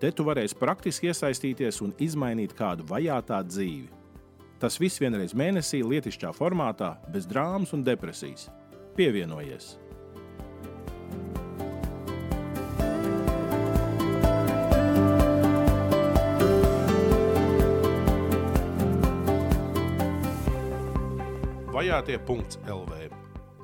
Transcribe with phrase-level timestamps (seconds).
[0.00, 3.88] te tu varēsi praktiski iesaistīties un izmainīt kādu vajātā dzīvi.
[4.62, 8.48] Tas viss vienreiz mēnesī, lietišķā formātā, bez drāmas un depresijas.
[8.96, 9.74] Pievienojies!
[21.74, 22.94] Vajātie.lv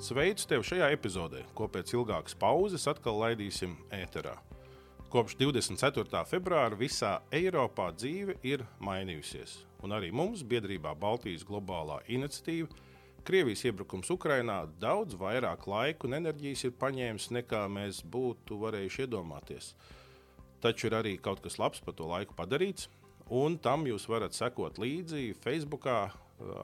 [0.00, 4.34] Sveicu tevi šajā epizodē, ko pēc ilgākas pauzes atkal laidīsim ēterā.
[5.10, 6.20] Kopš 24.
[6.30, 12.70] februāra visā Eiropā dzīve ir mainījusies, un arī mums, biedrībā Baltijas globālā iniciatīva,
[13.26, 19.72] Krievijas iebrukums Ukrajinā daudz vairāk laika un enerģijas ir paņēmis nekā mēs būtu varējuši iedomāties.
[20.62, 22.86] Taču ir arī kaut kas labs par to laiku padarīts,
[23.26, 25.90] un tam jūs varat sekot līdzi Facebook,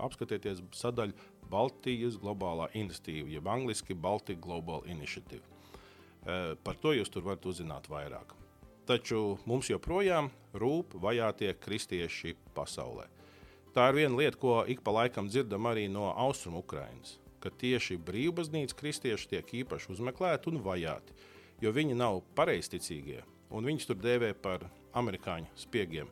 [0.07, 1.19] apskatieties sadaļu
[1.51, 5.56] Baltijas globālā iniciatīva, jeb angļuiski Baltic Global Initiative.
[6.27, 8.35] Eh, par to jūs tur varat uzzināt vairāk.
[8.87, 13.07] Taču mums joprojām rūp vajātie kristieši pasaulē.
[13.75, 17.99] Tā ir viena lieta, ko ik pa laikam dzirdam arī no austrumu Ukrainas, ka tieši
[17.99, 21.15] brīvbaznīcas kristieši tiek īpaši uzmeklēti un vajāti,
[21.61, 24.65] jo viņi nav pareizticīgie un viņus tur dēvē par
[24.97, 26.09] amerikāņu spiegiem.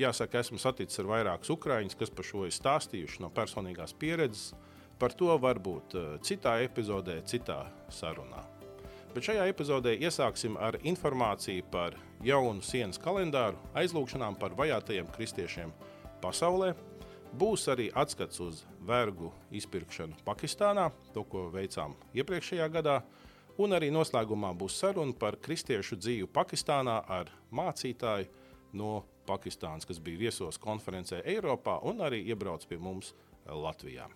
[0.00, 4.54] Jāsaka, esmu saticis ar vairākus ukrāņus, kas par šo ir stāstījuši no personīgās pieredzes,
[5.00, 8.44] Par to varbūt eh, citā epizodē, citā sarunā.
[9.10, 15.72] Bet šajā epizodē iesāksim ar informāciju par jaunu sienas kalendāru, aizlūgšanām par vajātajiem kristiešiem
[16.22, 16.76] pasaulē.
[17.34, 23.00] Būs arī atskats uz vergu izpirkšanu Pakistānā, to, ko veicām iepriekšējā gadā.
[23.58, 28.30] Un arī noslēgumā būs saruna par kristiešu dzīvi Pakistānā ar mācītāju
[28.78, 33.10] no Pakistānas, kas bija viesos konferencē Eiropā un arī iebrauc pie mums
[33.46, 34.06] Latvijā.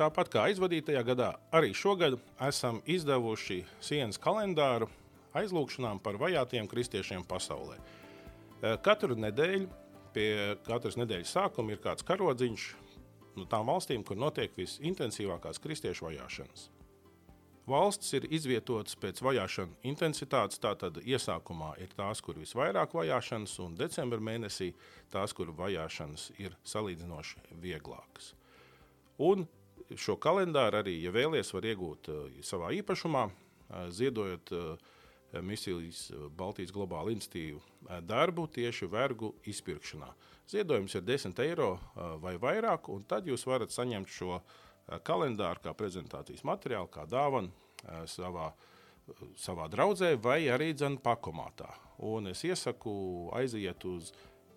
[0.00, 2.14] Tāpat kā aizvadītajā gadā, arī šogad
[2.46, 4.86] esam izdevuši sienas kalendāru
[5.36, 7.76] aizlūgšanām par vajātiem kristiešiem pasaulē.
[7.76, 9.68] Eh, katru nedēļu,
[10.14, 12.64] pie katras nedēļas sākuma, ir kāds karodziņš
[13.36, 16.70] no tām valstīm, kur notiek visintensīvākās kristiešu vajāšanas.
[17.68, 20.58] Valsts ir izvietotas pēc vajāšanu intensitātes.
[20.64, 24.72] Tātad iesākumā ir tās, kur visvairāk vajāšanas, un decembrī mēnesī
[25.12, 28.32] tās, kur vajāšanas ir salīdzinoši vieglākas.
[29.20, 29.44] Un
[29.98, 34.88] šo kalendāru arī, ja vēlaties, var iegūt uh, savā īpašumā, uh, ziedojot uh,
[35.46, 40.08] misijas Baltijas globāla institīva darbu tieši vergu izpirkšanā.
[40.50, 41.68] Ziedojums ir 10 eiro
[42.18, 44.40] vai vairāk, un tad jūs varat saņemt šo
[45.06, 47.54] kalendāru kā prezentācijas materiālu, kā dāvanu
[48.10, 48.48] savā,
[49.38, 51.70] savā draudzē vai arī dzēnu pakomātā.
[52.10, 54.10] Un es iesaku aiziet uz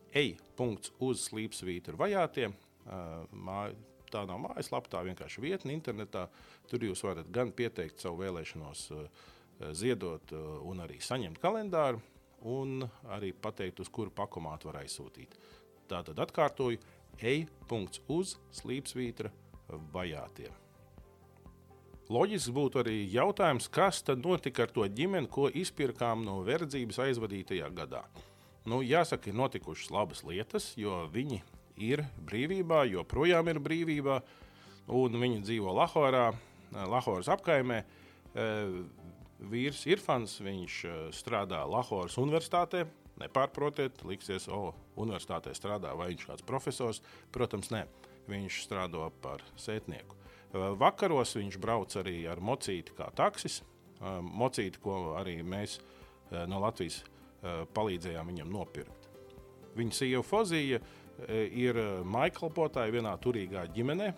[0.10, 0.90] e-punkts
[1.28, 2.58] slīpsvītra vajātiem,
[3.30, 6.28] māju tā nav mājaslapa, tā vienkārši vietne internetā.
[6.70, 12.02] Tur jūs varat gan pieteikt savu vēlēšanos, eh, ziedot eh, un arī saņemt kalendāru,
[12.44, 12.84] un
[13.16, 15.38] arī pateikt, uz kuru pakomātu var aizsūtīt.
[15.88, 16.82] Tātad atkārtoju,
[17.22, 18.02] e-punkts
[18.58, 19.32] slīpsvītra
[19.94, 20.52] vajātie.
[22.12, 27.70] Loģisks būtu arī jautājums, kas tad notika ar to ģimeni, ko izpirkām no verdzības aizvadītajā
[27.74, 28.04] gadā.
[28.68, 31.42] Nu, jāsaka, ir notikušas labas lietas, jo viņi
[31.78, 34.20] ir brīvībā, joprojām ir brīvībā,
[34.94, 36.32] un viņi dzīvo Lahorā,
[36.74, 37.84] Lahoras apkaimē.
[39.44, 40.80] Vīrs Irfans, viņš
[41.16, 42.86] strādā Lahoras universitātē.
[43.22, 47.02] Nepārprotiet, liksies, o, universitātē strādā, vai viņš ir kāds profesors.
[47.34, 47.84] Protams, nē,
[48.32, 50.18] viņš strādā par sētnieku.
[50.82, 53.62] Vakaros viņš brauc arī ar mocīti kā taksis.
[54.02, 55.80] Mocīti, ko arī mēs
[56.50, 57.04] no Latvijas
[57.76, 59.10] palīdzējām viņam nopirkt.
[59.78, 64.14] Viņa sieva Fozija uh, ir e, maikalpotāji vienā turīgā ģimenē.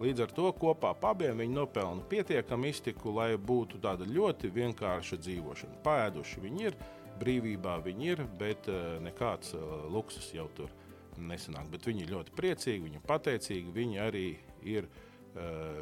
[0.00, 5.82] Līdz ar to kopā abiem viņi nopelna pietiekamu iztiku, lai būtu tāda ļoti vienkārša dzīvošana.
[5.84, 6.78] Pēduši viņi ir,
[7.20, 9.52] brīvībā viņi ir, bet e, nekāds
[9.92, 10.72] luksus jau tur
[11.20, 11.68] nesanāk.
[11.74, 13.76] Bet viņi ir ļoti priecīgi, viņi ir pateicīgi.
[13.76, 14.26] Viņi arī
[14.64, 14.88] ir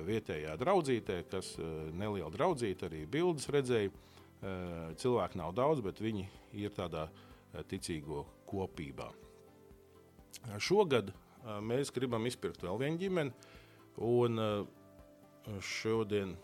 [0.04, 1.54] vietējā draudzītē, kas
[1.96, 3.94] neliela draudzīte, arī bildes redzēja.
[5.00, 6.26] Cilvēku nav daudz, bet viņi
[6.60, 7.06] ir tādā
[7.70, 9.08] ticīgo kopībā.
[10.62, 11.12] Šogad
[11.64, 13.54] mēs gribam izpirkt vēl vienu ģimeni.
[14.04, 14.38] Un
[15.64, 16.36] šodien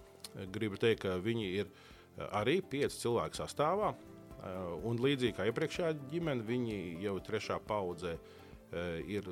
[0.55, 1.71] gribu teikt, ka viņi ir
[2.35, 3.93] arī pieci cilvēki sastāvā.
[4.85, 8.17] Un līdzīgi kā iepriekšējā ģimene, viņi jau trešā paudzē
[9.09, 9.29] ir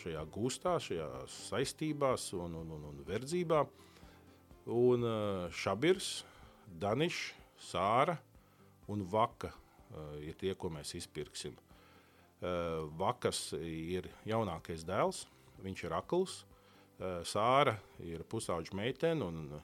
[0.00, 3.64] šajā gūstā, šajā saistībās un, un, un, un verdzībā.
[4.72, 5.06] Un
[5.54, 6.24] Šabirs,
[6.66, 7.34] Danišs,
[7.68, 8.16] Sāra
[8.90, 9.52] un Vaka
[10.20, 11.54] ir tie, ko mēs izpirksim.
[12.98, 15.24] Vakas ir jaunākais dēls,
[15.64, 16.44] viņš ir akls.
[17.28, 19.60] Sāra ir pusauģa meitene, un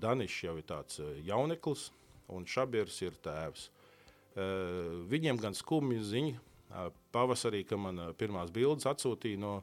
[0.00, 1.88] Danišs jau ir tāds jauneklis,
[2.34, 3.68] un Šabirs ir tēvs.
[5.10, 6.44] Viņiem gan skumja ziņa.
[7.14, 9.54] Pavasarī, kad man pirmās bildes atsūtīja no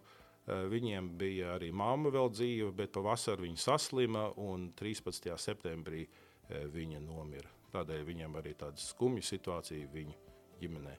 [0.46, 5.30] viņiem, bija arī mamma vēl dzīva, bet pavasarī viņa saslima un 13.
[5.38, 6.08] septembrī
[6.50, 7.50] viņa nomira.
[7.76, 10.25] Tādēļ viņam arī tāda skumja situācija viņu
[10.62, 10.96] ģimenē.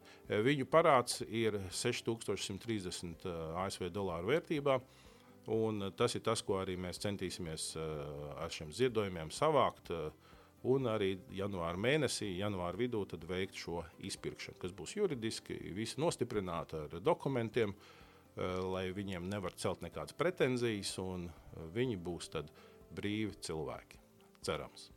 [0.47, 3.27] Viņu parāds ir 6130
[3.63, 4.79] ASV dolāru vērtībā.
[5.55, 9.93] Un tas ir tas, ko arī mēs centīsimies ar šiem ziedojumiem savākt.
[10.67, 16.97] Un arī janvāra mēnesī, janvāra vidū, veikt šo izpirkšanu, kas būs juridiski, visi nostiprināti ar
[16.99, 17.77] dokumentiem,
[18.75, 21.29] lai viņiem nevar celt nekādas pretenzijas, un
[21.77, 22.33] viņi būs
[22.97, 24.03] brīvi cilvēki.
[24.43, 24.91] Cerams.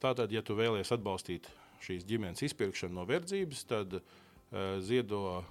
[0.00, 1.48] Tātad, ja tu vēlies atbalstīt
[1.82, 4.04] šīs ģimenes izpirkšanu no verdzības, tad uh,
[4.84, 5.42] ziedo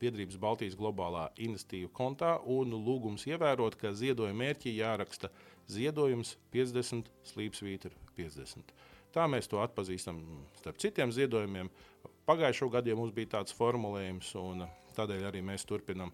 [0.00, 5.30] biedrības Baltijas globālā investīvu kontā un lūgums ievērot, ka ziedojuma mērķī jāraksta
[5.72, 8.74] ziedojums 50 slīpsvītra 50.
[9.16, 10.20] Tā mēs to atpazīstam
[10.60, 11.70] starp citiem ziedojumiem.
[12.28, 14.66] Pagājušo gadu ja mums bija tāds formulējums, un
[14.98, 16.12] tādēļ arī mēs turpinām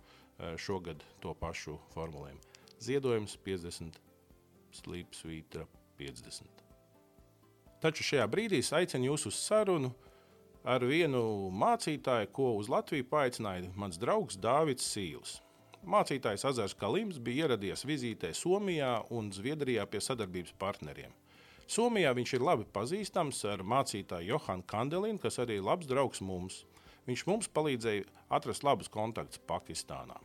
[0.60, 2.42] šogad to pašu formulējumu.
[2.82, 3.98] Ziedojums 50
[4.82, 5.66] slīpsvītra
[5.98, 6.61] 50.
[7.82, 9.88] Taču šajā brīdī es aicinu jūs uz sarunu
[10.62, 15.40] ar vienu mācītāju, ko uz Latviju paaicināja mans draugs Dārvids Sīls.
[15.82, 21.10] Mācītājs Azars Kalims bija ieradies vizītē Somijā un Zviedrijā pie sadarbības partneriem.
[21.66, 26.60] Somijā viņš ir labi pazīstams ar mācītāju Johanu Kandelinu, kas arī ir labs draugs mums.
[27.08, 30.20] Viņš mums palīdzēja atrast labus kontaktus Pakistānā.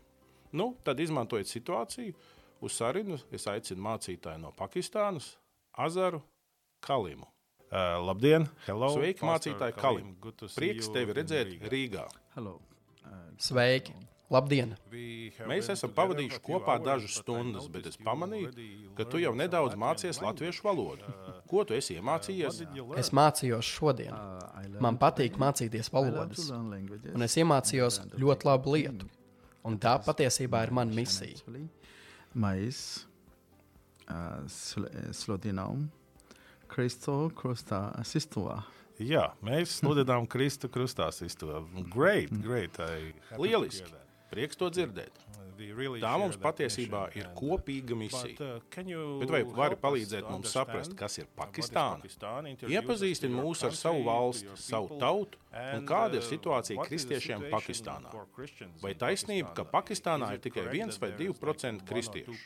[0.53, 2.13] Nu, tad, izmantojot situāciju,
[2.61, 5.33] uz sarunu es aicinu mācītāju no Pakistānas,
[5.73, 6.21] Azaru
[6.85, 7.25] Kalimu.
[7.67, 8.45] Uh, labdien!
[8.63, 10.11] Hello, Sveiki, mācītāji Kalim!
[10.55, 12.05] Prieks tevi redzēt Rīgā!
[12.37, 12.61] Hello.
[13.03, 13.91] Uh, Sveiki!
[14.31, 14.71] Labdien!
[15.47, 18.53] Mēs esam pavadījuši kopā dažas stundas, bet es pamanīju,
[18.95, 21.11] ka tu jau nedaudz mācies latviešu valodu.
[21.51, 22.61] Ko tu esi iemācījies?
[22.99, 24.15] Es mācījos šodien.
[24.83, 29.11] Man patīk mācīties valodas, un es iemācījos ļoti labu lietu.
[29.67, 31.43] Un tā patiesībā ir mana misija.
[32.35, 32.79] Mais,
[34.07, 34.43] uh,
[36.71, 38.61] Kristu krustā sistuvā.
[39.01, 41.63] Jā, mēs sludinām Kristu krustā sistuvā.
[41.93, 42.77] Great, great.
[43.37, 43.93] Lieliski.
[44.31, 45.23] Prieks to dzirdēt.
[46.01, 48.49] Tā mums patiesībā ir kopīga misija.
[49.21, 52.05] Bet vai vari palīdzēt mums saprast, kas ir Pakistāna?
[52.67, 58.13] Iepazīstini mūs ar savu valsti, savu tautu un kāda ir situācija kristiešiem Pakistānā.
[58.83, 62.37] Vai taisnība, ka Pakistānā ir tikai 1 vai 2% kristiešu?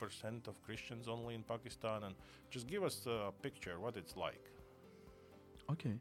[5.71, 5.99] Okay.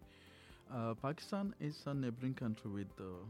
[0.70, 3.26] Uh, Pakistan is a neighboring country with uh,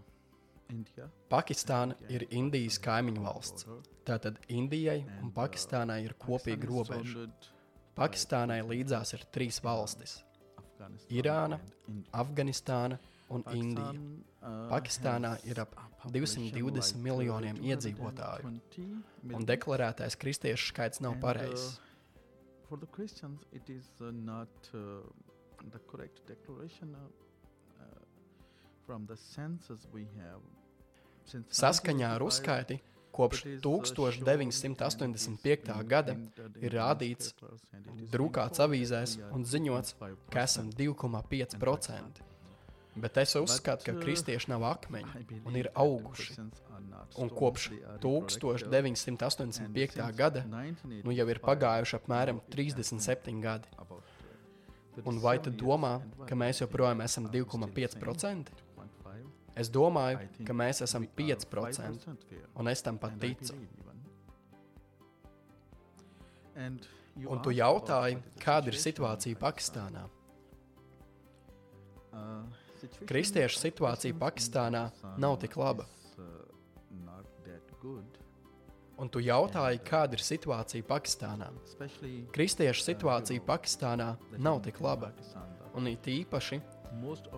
[1.31, 3.67] Pakistāna ir Indijas kaimiņu valsts.
[4.07, 7.27] Tātad Indijai un Pakistānai ir kopīga robeža.
[7.99, 10.21] Pakistānai līdzās ir trīs valstis-
[11.21, 11.59] Irāna,
[12.13, 12.99] Afganistāna
[13.31, 13.93] un Indija.
[14.71, 15.75] Pakistānā ir ap
[16.09, 18.55] 220 miljoniem iedzīvotāju,
[19.37, 21.79] un deklarētais kristiešu skaits nav pareizs.
[22.71, 25.03] For the Christians, it is uh, not uh,
[25.73, 27.01] the correct declaration uh,
[27.83, 27.85] uh,
[28.87, 30.41] from the census we have
[31.51, 32.81] Saskaņā ar uzskaiti
[33.13, 35.87] kopš 1985.
[35.87, 36.17] gada
[36.63, 37.35] ir rādīts,
[38.13, 39.95] drukāts avīzēs un ziņots,
[40.33, 42.23] ka esam 2,5%.
[43.01, 45.11] Bet es uzskatu, ka kristieši nav akmeņi
[45.47, 46.35] un ir auguši.
[47.23, 47.71] Un kopš
[48.03, 50.17] 1985.
[50.17, 50.45] gada
[51.05, 53.69] nu jau ir pagājuši apmēram 37 gadi.
[55.07, 58.47] Un vai tu domā, ka mēs joprojām esam 2,5%?
[59.59, 62.07] Es domāju, ka mēs esam 5%,
[62.55, 63.57] un es tam pat ticu.
[67.31, 70.07] Un tu jautāji, kāda ir situācija Pakistānā?
[73.09, 74.87] Kristiešu situācija Pakistānā
[75.21, 75.87] nav tik laba.
[79.01, 81.49] Un tu jautāji, kāda ir situācija Pakistānā?
[82.35, 85.13] Kristiešu situācija Pakistānā nav tik laba.
[85.77, 86.61] Un it īpaši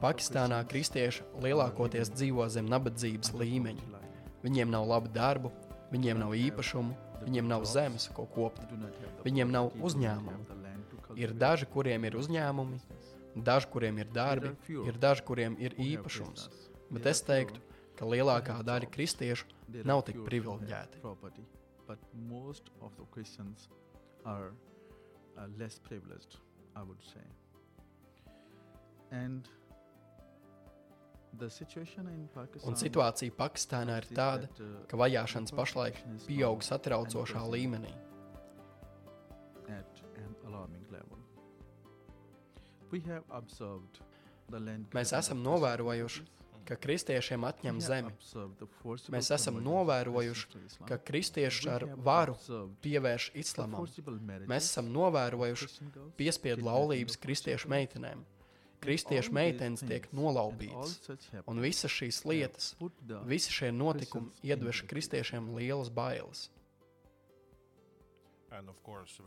[0.03, 4.03] Pakistānā kristieši lielākoties dzīvo zem nabadzības līmeņa.
[4.43, 5.53] Viņiem nav labu darbu,
[5.93, 8.65] viņiem nav īpašumu, viņiem nav zemes, ko kopt,
[9.27, 10.61] viņiem nav uzņēmumu.
[11.21, 12.81] Ir daži, kuriem ir uzņēmumi,
[13.35, 16.49] Daži, kuriem ir darbi, ir daži, kuriem ir īpašums.
[16.93, 17.63] Bet es teiktu,
[17.97, 19.49] ka lielākā daļa kristiešu
[19.89, 21.01] nav tik privileģēti.
[24.25, 24.53] Are
[25.37, 26.37] uh, less privileged,
[26.77, 27.25] I would say.
[32.69, 37.93] Un situācija Pakistānā ir tāda, uh, ka vajāšanas pašlaik pieaug satraucošā līmenī.
[44.93, 46.25] Mēs esam novērojuši,
[46.69, 48.13] ka kristiešiem atņem zemi.
[49.15, 52.37] Mēs esam novērojuši, ka kristieši ar varu
[52.85, 53.89] pievērš islamam.
[54.51, 55.71] Mēs esam novērojuši
[56.21, 58.23] piespiedu laulības kristiešu meitenēm.
[58.83, 60.99] Kristiešu meitenes tiek nolaupītas.
[61.47, 62.73] Un visas šīs lietas,
[63.31, 66.49] visi šie notikumi iedvež kristiešiem lielas bailes.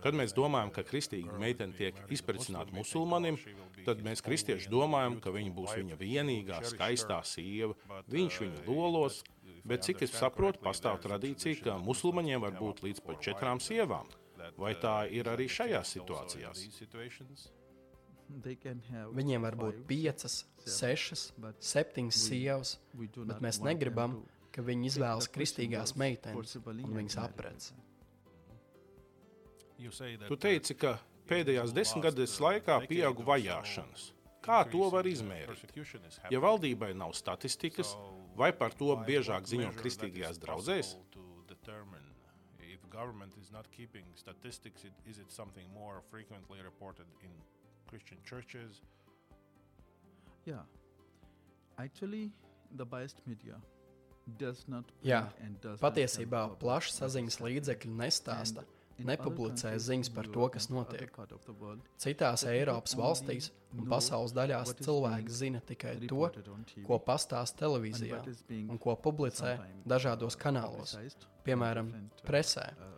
[0.04, 3.40] Kad mēs domājam, ka kristīga meitene tiek izprecināta musulmanim,
[3.88, 7.74] tad mēs kristieši domājam, ka viņa būs viņa vienīgā skaistā sieva.
[8.12, 9.24] Viņš viņu lolos,
[9.66, 14.14] bet cik es saprotu, pastāv tradīcija, ka musulmaņiem var būt līdz pat četrām sievām.
[14.62, 16.68] Vai tā ir arī šajās situācijās?
[18.26, 24.24] Viņiem var būt piecas, sešas, but septiņas sievas, bet mēs negribam,
[24.56, 27.70] ka viņi izvēlas kristīgās meitenes un viņas aprec.
[30.30, 30.96] Tu teici, ka
[31.30, 34.12] pēdējās desmitgades laikā pieauga vajāšanas.
[34.46, 35.74] Kā to var izmērīt?
[36.30, 37.96] Ja valdībai nav statistikas,
[38.38, 40.96] vai par to biežāk ziņo kristīgajās draudzēs?
[42.66, 47.32] If government is not keeping statistics, it, is it something more frequently reported in
[47.90, 48.82] Christian churches?
[50.46, 50.62] Yeah.
[51.78, 52.32] Actually,
[52.76, 53.60] the biased media
[54.38, 58.64] does not Jā, print and does not Patiesībā tell plašs about saziņas what's līdzekļi nestāsta,
[59.06, 61.12] nepublicē ziņas par to, kas notiek.
[62.02, 67.00] Citās Eiropas valstīs un pasaules daļās cilvēki being zina tikai to, reported on TV ko
[67.04, 68.22] pastāsta and televīzijā
[68.70, 70.96] un ko publicē dažādos kanālos,
[71.46, 72.70] piemēram, uh, presē.
[72.74, 72.94] uh,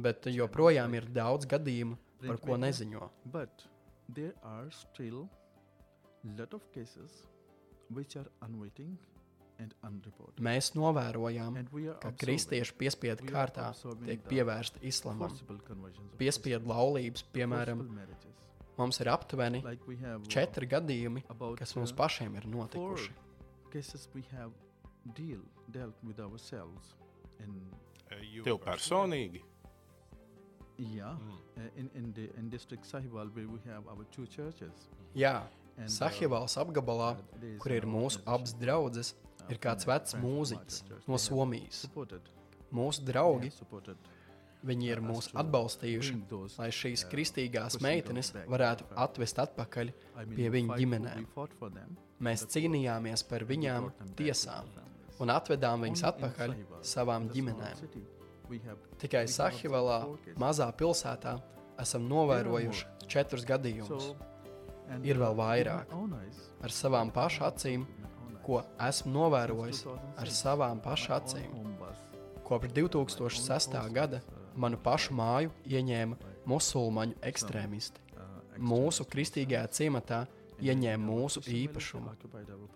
[0.00, 3.10] Bet joprojām ir daudz gadījumu, par ko neziņo.
[3.26, 3.66] But
[4.14, 5.28] there are still
[6.38, 7.22] lot of cases
[7.90, 8.98] which are unwaiting
[9.58, 10.40] and unreported.
[10.40, 11.56] Mēs novērojām,
[12.00, 15.34] ka kristiešu piespiedu kārtā tiek the pievērsta islamam.
[16.20, 17.84] Piespiedu laulības, piemēram,
[18.78, 21.24] mums ir aptuveni Like we have uh, četri gadījumi,
[21.58, 23.12] kas mums uh, pašiem ir notikuši.
[23.70, 24.24] cases we
[30.80, 31.38] yeah Mm.
[31.56, 35.88] uh, in in the in district Sahiwal where we have our two churches Jā, uh,
[35.90, 41.18] Sahivāls apgabalā, uh, kur ir mūsu abas draudzes, uh, ir kāds from vecs mūziķis no
[41.18, 41.84] Somijas.
[42.70, 43.50] Mūsu draugi,
[44.62, 46.14] viņi ir us mūs atbalstījuši,
[46.58, 49.90] lai šīs uh, kristīgās meitenes varētu atvest atpakaļ.
[50.36, 51.26] Pie viņu ģimenēm.
[52.20, 54.70] Mēs cīnījāmies par viņām tiesām
[55.18, 56.56] un atvedām viņas atpakaļ
[56.86, 58.19] savām ģimenēm.
[59.00, 60.00] Tikai Sahivalā,
[60.40, 61.38] mazā pilsētā,
[61.80, 64.12] esam novērojuši četrus gadījumus
[65.06, 65.92] Ir vēl uh, vairāk.
[66.66, 67.86] ar savām pašu acīm,
[68.42, 71.52] ko esmu novērojis 2006, ar savām pašu acīm.
[72.44, 73.76] Kopš my own 2006.
[73.78, 76.18] house gada uh, manu pašu māju ieņēma
[76.50, 78.02] musulmaņu ekstrēmisti.
[78.16, 80.24] uh, Mūsu kristīgajā ciematā
[80.62, 82.12] ieņēma mūsu īpašumu.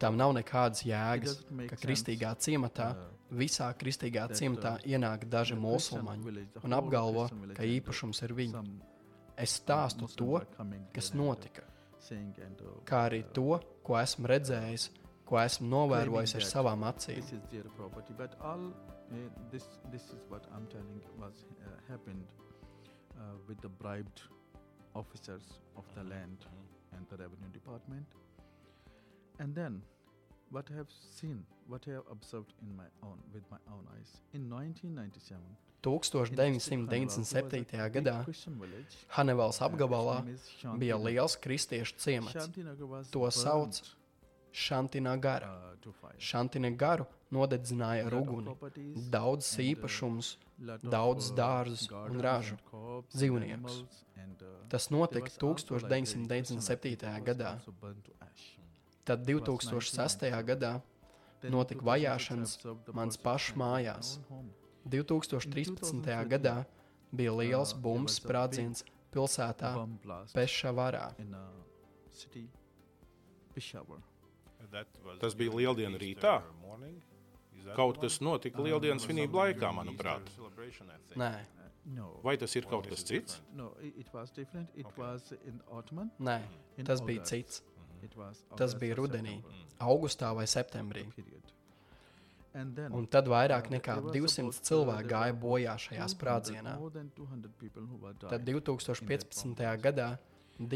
[0.03, 5.59] Tam nav nekādas jēgas, ka kristīgā ciematā, uh, visā kristīgā that, ciematā uh, ienāk daži
[5.59, 8.65] musulmaņi un apgalvo, ka uh, īpašums ir viņu.
[9.35, 10.43] Es uh, stāstu to,
[10.95, 14.91] kas uh, notika, uh, kā arī uh, to, ko esmu redzējis,
[15.29, 17.25] ko esmu novērojis ar savām acīm.
[19.51, 22.25] this uh, this is what i'm telling was uh, happened
[23.19, 24.23] uh, with the bribed
[24.95, 26.39] officers of the land
[26.97, 28.07] and the revenue department.
[29.39, 29.83] And then
[30.51, 34.11] what i have seen what i have observed in my own with my own eyes
[34.33, 35.43] in 1997
[35.83, 37.51] in district Hanwal, there was a 1997.
[37.51, 38.25] big gadā
[39.17, 40.23] Hanevals apgabalā
[40.79, 42.49] bija liels kristiešu ciemats,
[43.11, 43.83] To sauc
[44.55, 45.49] Šantina gara.
[45.51, 46.15] uh.
[46.23, 48.53] Šantina garu nodedzināja ar uguni,
[49.11, 50.29] daudzas uh, īpašumus,
[50.63, 52.57] lot of, daudzus uh, dārzus un ražu,
[53.13, 53.81] dzīvniekus.
[54.43, 57.11] uh, Tas notika was also like a Christian 1997.
[57.11, 57.51] was gadā.
[59.05, 60.31] Tad It was 2006.
[60.47, 60.81] gadā
[61.43, 62.55] Notika 2006 I vajāšanas
[62.95, 63.19] mans
[63.57, 64.17] my mājās.
[64.17, 64.51] own home.
[64.87, 66.29] 2013.
[66.31, 66.65] gadā
[67.13, 69.75] bija liels Uh, a sprādziens pilsētā
[70.33, 71.13] Pešavarā.
[73.55, 74.14] Peshawar.
[75.21, 76.39] Tas bija Lieldienu rītā?
[77.75, 80.29] Kaut kas notika Lieldienas svinību laikā, manuprāt.
[81.17, 81.33] Nē.
[82.25, 83.41] Vai tas ir kaut kas cits?
[83.57, 84.71] No, it, it was different.
[84.77, 86.11] It was in autumn.
[86.21, 86.41] nē,
[86.79, 87.63] In tas bija cits.
[88.03, 91.07] It was Tas bija rudenī, September augustā vai septembrī.
[92.55, 96.13] Un tad vairāk uh, nekā there was 200 about, uh, cilvēku gāja bojā šajā 200
[96.15, 96.75] sprādzienā.
[96.79, 98.63] more than 200 people who were Tad died.
[98.63, 99.57] 2015.
[99.83, 100.19] gadā
[100.59, 100.69] in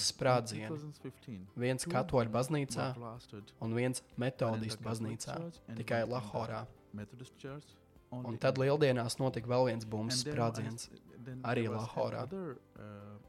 [0.00, 0.68] sprādzieni.
[0.68, 2.88] 2015, Viens katoļu baznīcā
[3.62, 5.38] un viens metodistu baznīcā,
[5.78, 6.64] tikai Lahorā.
[8.10, 10.88] Un tad lieldienās notika vēl viens then sprādziens.
[11.46, 12.26] Arī Lahorā.
[12.26, 13.20] Uh,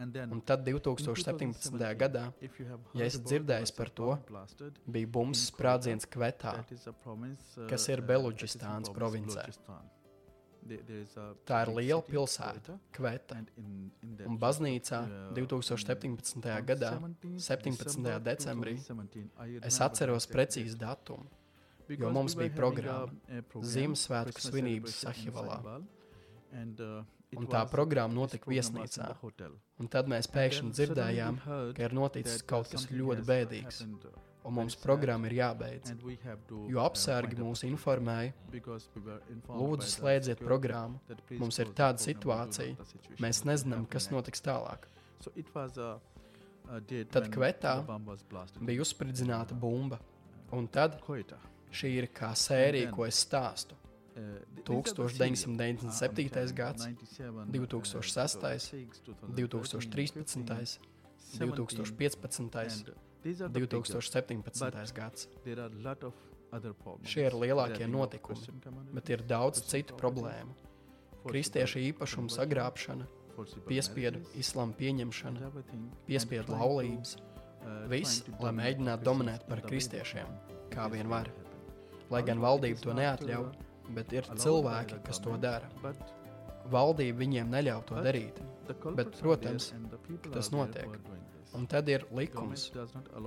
[0.00, 1.76] Un tad in 2017.
[1.76, 4.16] 2017, gadā ja was a par to,
[4.86, 6.54] bija bumbas in sprādziens Kvetā.
[7.02, 9.44] province, uh, kas ir uh, Beluģistānas provincē.
[11.48, 13.40] Tā ir liela pilsēta, Kveta.
[14.26, 16.36] Un baznīcā uh, 2017.
[16.38, 17.84] on gadā 17th 17.
[17.84, 21.26] December decembrī 2017, I es atceros precīzi datumu.
[21.88, 23.08] Because mums bija programma.
[23.66, 25.80] Ziemassvētku svinības Sahivalā.
[26.50, 27.00] Uh,
[27.38, 29.12] Un tā programma notika viesnīcā.
[29.78, 31.36] Un tad mēs pēkšņi dzirdējām,
[31.76, 35.92] ka ir noticis uh, kaut kas ļoti bēdīgs, uh, un mums programma ir jābeidz.
[36.70, 36.96] Jo uh, up
[37.40, 38.32] mūs informēja,
[39.48, 41.00] lūdzu, slēdziet programmu.
[41.40, 42.76] Mums ir tāda situācija,
[43.20, 44.88] Mēs nezinām, kas notiks tālāk.
[47.10, 47.74] Tad Kvetā.
[48.62, 49.98] Bija uzspridzināta bumba.
[50.54, 50.96] Un tad
[51.70, 53.76] šī ir kā sērija, ko es stāstu.
[54.10, 55.44] Uh, th- these are the series.
[55.46, 56.54] 1997.
[56.54, 58.36] gads, 97, 2006,
[59.36, 60.80] 2006, 2013,
[61.38, 64.92] 2015, 2017.
[64.96, 65.28] gads.
[67.06, 68.42] Šie ir lielākie notikumi,
[68.96, 70.56] bet ir daudz citu problēmu.
[71.26, 73.06] Kristiešu īpašumu sagrābšana,
[73.68, 75.50] piespiedu islāma pieņemšana,
[76.08, 77.18] piespiedu laulības,
[77.92, 80.26] viss, lai mēģinātu dominēt par kristiešiem,
[80.72, 81.30] kā vien var.
[82.10, 83.50] Lai gan valdība to neatļauj,
[83.94, 85.70] bet ir cilvēki, kas to dara.
[86.70, 88.40] Valdība viņiem neļauj to darīt,
[88.96, 89.70] bet, protams,
[90.32, 90.98] tas notiek.
[91.58, 92.68] Un tad ir likums,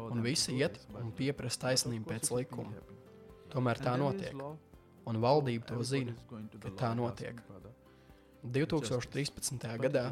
[0.10, 2.84] un visi iet un pieprasa taisnību pēc likuma.
[3.52, 4.38] Tomēr tā notiek,
[5.10, 6.16] un valdība to zina,
[6.64, 7.42] ka tā notiek.
[8.44, 9.68] 2013.
[9.80, 10.10] gadā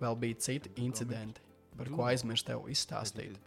[0.00, 1.42] vēl bija citi incidenti,
[1.78, 3.38] par ko aizmirst tev izstāstīt.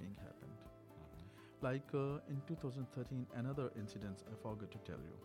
[1.61, 5.15] Like uh, in 2013, another incident I forgot to tell you.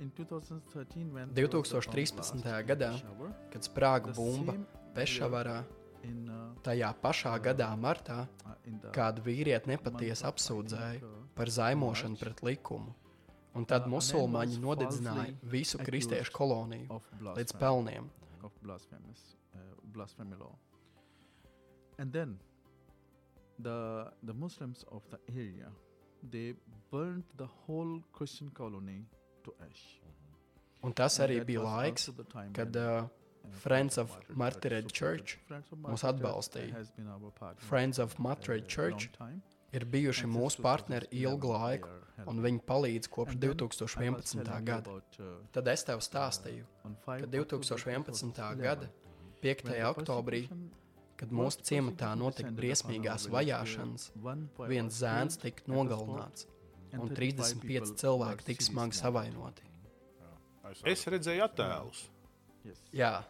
[0.00, 2.14] In 2013, when there was the bomb 2013.
[2.14, 2.92] blast in gadā,
[3.50, 4.54] kad sprāga bumba
[4.94, 5.64] Pešavarā,
[6.64, 8.54] tajā pašā gadā, martā, uh,
[8.94, 12.94] kādu vīrieti nepatiesi apsūdzēja uh, par zaimošanu pret likumu.
[13.54, 17.00] Un tad Uh, musulmaņi nodedzināja visu kristiešu koloniju
[17.36, 18.10] līdz pelniem.
[18.42, 18.50] uh.
[21.98, 22.38] And then
[23.58, 25.70] the the Muslims of the area
[26.30, 26.54] they
[26.90, 29.04] burned the whole Christian colony
[29.44, 30.00] to ash.
[30.82, 32.08] Un tas arī bija laiks,
[32.56, 33.08] kad uh, uh,
[33.58, 35.38] Friends of Martyred Church
[35.76, 36.84] mūs atbalstīja.
[37.58, 39.10] Friends of Martyred Church
[39.72, 41.90] ir bijuši mūsu partneri 2011 ilgu laiku,
[42.26, 44.44] un viņi palīdz kopš And then I was 2011.
[44.44, 44.90] telling you gada.
[45.52, 48.56] Tad es tev stāstīju, ka 5 2011.
[48.60, 48.90] gada
[49.42, 49.64] 5.
[49.64, 50.48] when the oktobrī,
[51.16, 54.10] kad mūsu ciematā notika briesmīgās vajāšanas,
[54.68, 56.46] viens zēns tika nogalināts,
[56.92, 59.62] un 35 35 people cilvēki tika smagi savainoti.
[60.84, 62.08] Es redzēju attēlus.
[62.92, 63.22] Jā,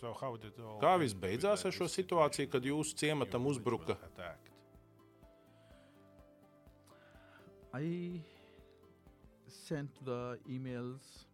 [0.00, 3.96] So how did all Kā viss beidzās ar šo situāciju, kad jūsu ciematam uzbruka?
[3.96, 4.52] was attacked?
[7.76, 8.20] I
[9.48, 11.26] sent the emails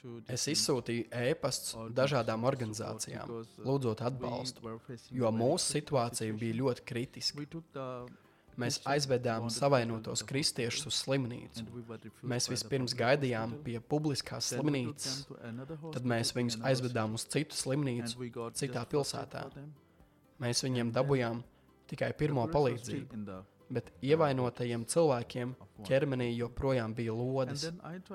[0.00, 4.76] to es izsūtīju ēpastus dažādām organizācijām, uh, lūdzot atbalstu,
[5.14, 7.46] jo mūsu situācija bija ļoti kritiska.
[8.56, 11.64] Mēs aizvedām savainotos kristiešus uz slimnīcu.
[12.24, 15.26] Mēs vispirms gaidījām pie publiskās slimnīcas,
[15.92, 18.30] tad mēs viņus aizvedām uz citu slimnīcu.
[18.56, 19.44] citā pilsētā.
[20.40, 21.44] Mēs viņiem dabūjām
[21.90, 23.36] tikai pirmo palīdzību,
[23.72, 25.54] bet ievainotajiem cilvēkiem
[25.86, 27.68] ķermenī joprojām bija lodes.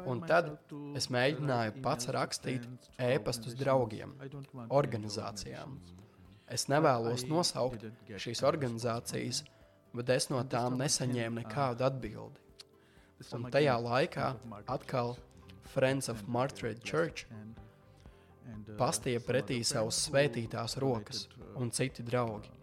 [0.05, 0.51] Un tad
[0.97, 4.13] es mēģināju pats rakstīt ēpastus draugiem,
[4.69, 5.79] organizācijām.
[6.51, 7.85] Es nevēlos nosaukt
[8.19, 9.45] šīs organizācijas.
[9.97, 12.39] Bet es no tām nesaņēmu nekādu uh, atbildi.
[13.37, 14.31] Un tajā laikā
[14.65, 17.37] atkal Church Friends of uh, Martyred Church uh,
[18.79, 22.61] pastīja some pretī savus svētītās rokas uh, un citi draugi, uh,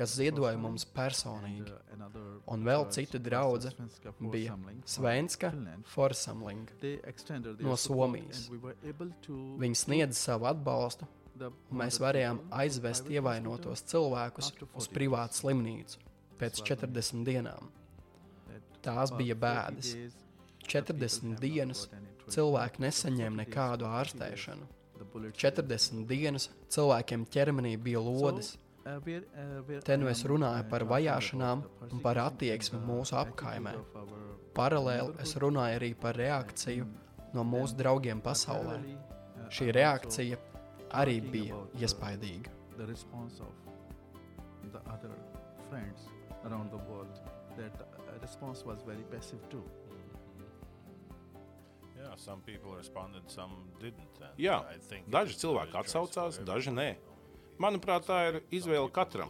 [0.00, 1.70] kas ziedoja mums personīgi.
[1.70, 2.18] uh,
[2.50, 3.70] Un vēl cita draudze
[4.18, 4.56] bija
[4.88, 5.86] Svenska Finland.
[5.86, 6.66] Forsamling.
[6.80, 8.48] They extended their no Somijas.
[8.50, 11.06] Viņi sniedz savu atbalstu,
[11.40, 16.09] un mēs varējām aizvest ievainotos cilvēkus uz 40 privātu slimnīcu.
[16.40, 17.70] Pēc 40 dienām.
[18.84, 19.94] Tās bija bēdas.
[20.70, 21.86] 40 dienas
[22.30, 24.68] cilvēki nesaņēma nekādu ārstēšanu.
[25.36, 28.54] 40 dienas cilvēkiem ķermenī bija lodes.
[29.84, 33.74] Te nu es runāju par vajāšanām un par attieksmi mūsu apkaimē.
[34.56, 36.88] Paralēli es runāju arī par reakciju
[37.36, 38.78] no mūsu draugiem pasaulē.
[39.50, 40.38] Šī reakcija
[41.02, 42.56] arī bija iespaidīga.
[47.56, 49.64] That response was very passive too.
[51.96, 54.08] Yeah, some people responded, some didn't.
[54.20, 56.96] and Jā, I think it daži cilvēki atsaucās, daži nē.
[57.60, 59.28] Manuprāt, tā ir izvēle katram.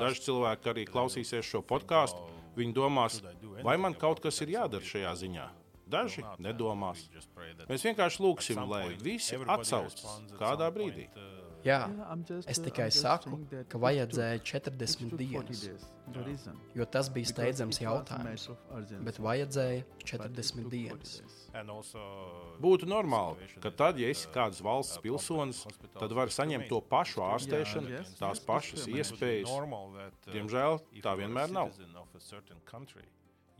[0.00, 2.22] Daži cilvēki arī klausīsies šo podkāstu.
[2.56, 3.20] Viņi domās,
[3.62, 5.46] vai man kaut kas ir jādara šajā ziņā.
[5.86, 7.04] Daži nedomās.
[7.68, 10.06] Mēs vienkārši lūgsim, lai visi atsaucas
[10.40, 11.10] kādā brīdī.
[11.66, 11.80] Jā,
[12.46, 15.64] es tikai saku, ka vajadzēja 40 dienas,
[16.76, 18.46] jo tas bija steidzams jautājums.
[19.06, 21.16] Bet vajadzēja 40 dienas.
[22.62, 25.64] Būtu normāli, ka tad, ja esi kādas valsts pilsonis,
[25.98, 29.50] tad vari saņemt to pašu ārstēšanu, tās pašas iespējas.
[30.30, 31.74] Diemžēl tā vienmēr nav.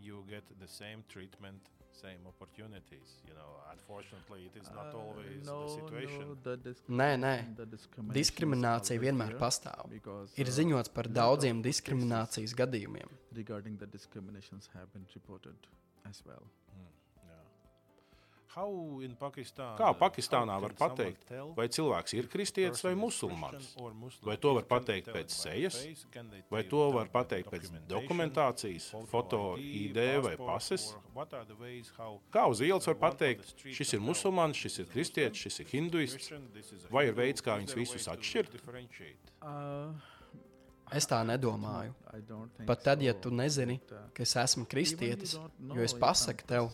[0.07, 1.67] You get the same treatment,
[2.01, 3.17] same opportunities.
[3.27, 6.37] You know, unfortunately, it is not always the situation.
[7.03, 7.35] Nē, nē,
[8.17, 9.93] diskriminācija vienmēr pastāv.
[10.37, 13.09] Ir ziņots par daudziem diskriminācijas gadījumiem.
[13.37, 15.55] regarding the discriminations have been reported
[16.09, 16.43] as well.
[18.57, 23.75] How in Pakistan, Kā uh, Pakistānā var pateikt, vai cilvēks ir kristietis vai musulmanis?
[24.25, 25.77] Vai to var pateikt pēc sejas?
[26.49, 30.89] Vai to var pateikt pēc dokumentācijas, foto, ID vai pases?
[32.33, 36.33] Kā uz ielas var pateikt, šis ir musulmanis, šis ir kristietis, šis ir hinduists?
[36.89, 38.57] Vai ir veids, kā viņus visus atšķirt?
[39.45, 39.93] Uh,
[40.95, 41.95] Es tā nedomāju.
[42.67, 43.81] Pat tad, ja tu nezini,
[44.15, 46.69] ka es esmu kristietis, jo es pasaku tev,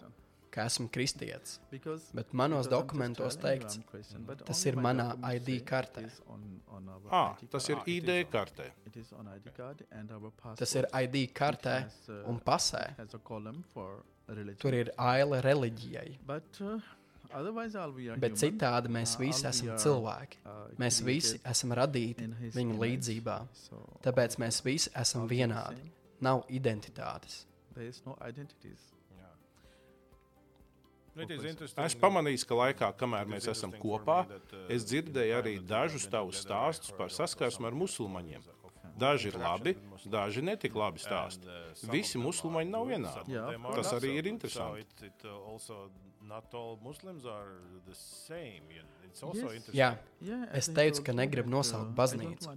[0.52, 1.58] ka esmu kristietis,
[2.14, 3.78] bet manos dokumentos teikts,
[4.26, 6.04] but tas ir manā ID kartē.
[7.10, 8.70] Ah, tas ir Ah, it ID kartē.
[10.56, 10.86] Tas ir.
[10.92, 11.76] ID kartē
[12.08, 12.84] uh, un pasē.
[14.58, 16.18] Tur ir aile reliģijai.
[16.60, 16.80] Uh,
[18.20, 20.42] Bet citādi mēs Uh, visi esam cilvēki.
[20.44, 23.36] uh, Mēs visi esam radīti viņa līdzjūtībā.
[24.04, 25.90] Tāpēc mēs visi esam vienādi.
[26.20, 27.46] Nav identitātes.
[27.74, 28.91] There is no identities.
[31.84, 36.94] Es pamanīju, ka laikā, kamēr mēs esam kopā, uh, es dzirdēju arī dažus tavus stāstus
[36.96, 38.46] par saskarsmi ar musulmaņiem.
[38.48, 38.70] uh,
[39.02, 39.74] Daži ir labi,
[40.08, 41.48] daži netik labi stāsti.
[41.48, 43.36] Uh, Visi musulmaņi nav vienādi.
[43.76, 45.12] Tas arī ir interesanti.
[46.32, 48.62] Not all Muslims are the same.
[49.04, 49.52] It's also Yes.
[49.52, 49.80] interesting.
[49.80, 52.48] Jā, Yeah, Es teicu, ka negribu nosaukt baznīcu,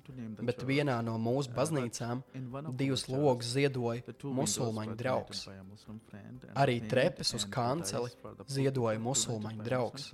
[0.45, 2.21] bet vienā no mūsu Uh, baznīcām
[2.77, 5.47] divus logus ziedoja musulmaņu draugs.
[6.55, 8.11] Arī trepes uz kanceli
[8.47, 10.13] ziedoja musulmaņu draugs.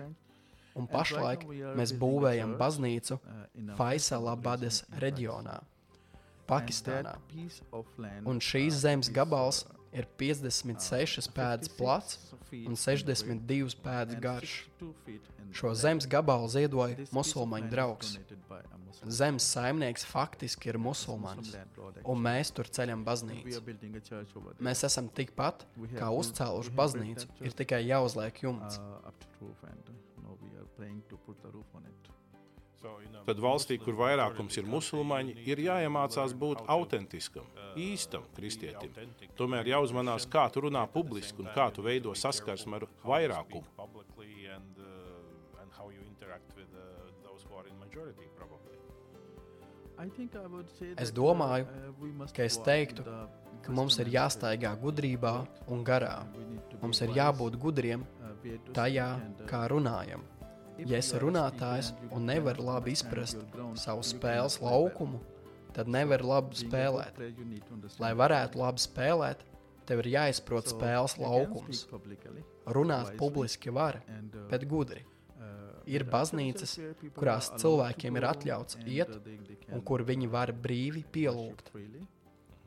[0.76, 1.45] Un pašlaik
[1.76, 5.62] mēs būvējam baznīcu uh, a Faisalabadas reģionā,
[6.47, 7.15] Pakistānā.
[8.26, 12.19] Un šīs uh, zemes gabals ir 56 pēdas 56 plats
[12.51, 14.56] un in 62 pēdas garš.
[14.80, 18.15] 62 feet in Šo zemes gabalu ziedoja musulmaņu draugs.
[19.01, 21.56] Zemes saimnieks faktiski ir musulmanis,
[22.06, 23.63] un mēs tur ceļam baznīcu.
[24.62, 28.77] Mēs esam tikpat kā uzcēluši baznīcu, ir tikai jāuzliek jumts.
[33.25, 37.45] Tad valstī, kur vairākums ir musulmaņi, ir jāiemācās būt autentiskam,
[37.77, 38.95] īstam kristietim.
[39.37, 43.67] Tomēr to jāuzmanās, kā tu runā publiski un kā tu veido saskarsmi ar vairākumu.
[45.81, 46.83] how you interact with uh,
[47.23, 48.77] those who are in majority, probably.
[50.97, 51.65] Es domāju,
[52.35, 53.05] ka es teiktu,
[53.61, 55.33] ka mums ir jāstaigā gudrībā
[55.73, 56.15] un garā.
[56.81, 58.05] Mums ir jābūt gudriem
[58.73, 59.09] tajā,
[59.49, 60.25] kā runājam.
[60.79, 63.41] Ja esi runātājs un nevari labi izprast
[63.79, 65.19] savu spēles laukumu,
[65.75, 67.19] tad nevari labi spēlēt.
[68.01, 69.45] Lai varētu labi spēlēt,
[69.89, 71.86] tev ir jāizprot spēles laukums.
[72.71, 75.03] Runāt publiski var, uh, bet gudri.
[75.03, 76.77] uh, ir baznīcas,
[77.17, 81.71] kurās cilvēkiem ir atļauts iet, uh, they un kur viņi var brīvi pielūgt.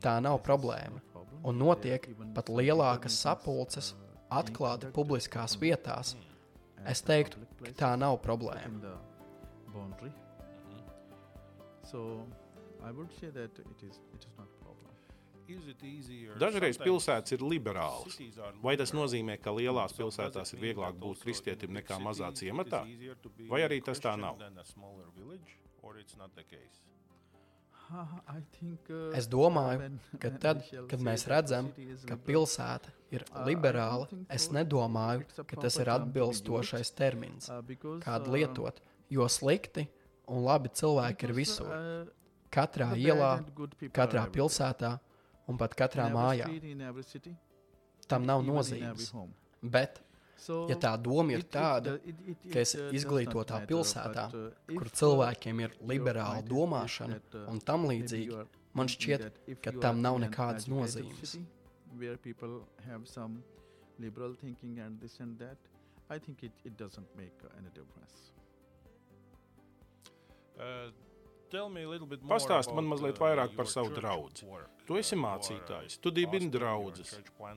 [0.03, 1.01] Tā nav problēma.
[1.45, 3.93] Un notiek pat lielākas sapulces
[4.33, 6.15] atklāti publiskās vietās.
[6.85, 8.81] Es teiktu, ka tā nav problēma.
[8.81, 8.95] the
[9.73, 10.11] boundary.
[11.83, 12.25] So
[12.83, 14.91] I would say that it is it is not a problem.
[15.47, 16.33] Is it easier?
[16.41, 18.17] Dažreiz pilsētas ir liberālas.
[18.63, 22.81] Vai tas nozīmē, ka lielās pilsētās it ir vieglāk būt kristietim nekā mazā ciematā?
[23.49, 24.41] Vai arī tas tā nav?
[29.15, 29.89] Es domāju,
[30.21, 31.69] ka tad, kad mēs redzam,
[32.09, 37.49] ka pilsēta ir liberāla, es nedomāju, ka tas ir atbilstošais termins,
[38.03, 38.81] kādu lietot,
[39.13, 39.85] jo slikti
[40.31, 41.73] un labi cilvēki ir visur.
[42.55, 43.33] Katrā ielā,
[43.93, 44.95] katrā pilsētā
[45.51, 46.47] un pat katrā mājā.
[48.09, 49.11] Tam nav nozīmes.
[49.61, 49.99] Bet
[50.69, 51.95] Ja tā doma ir tāda,
[52.51, 54.25] ka es izglītotā pilsētā,
[54.67, 58.43] kur cilvēkiem ir liberāla domāšana un tam līdzīgi,
[58.75, 59.29] man šķiet,
[59.63, 61.37] ka tam nav nekādas nozīmes.
[63.99, 65.57] liberal thinking and this and that,
[66.09, 68.31] I think it, it doesn't make any difference.
[70.59, 70.91] Uh,
[72.29, 74.31] Pastāst man mazliet vairāk par savu draugu.
[74.85, 77.15] Tu esi mācītājs, tu dibini draugus.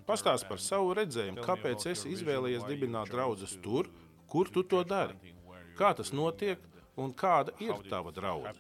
[0.09, 3.91] Pastāst par savu redzējumu, kāpēc esi izvēlējies dibināt draugus tur,
[4.29, 5.35] kur tu to dari.
[5.79, 6.63] Kā tas notiek
[6.99, 8.55] un kāda ir tava drauga?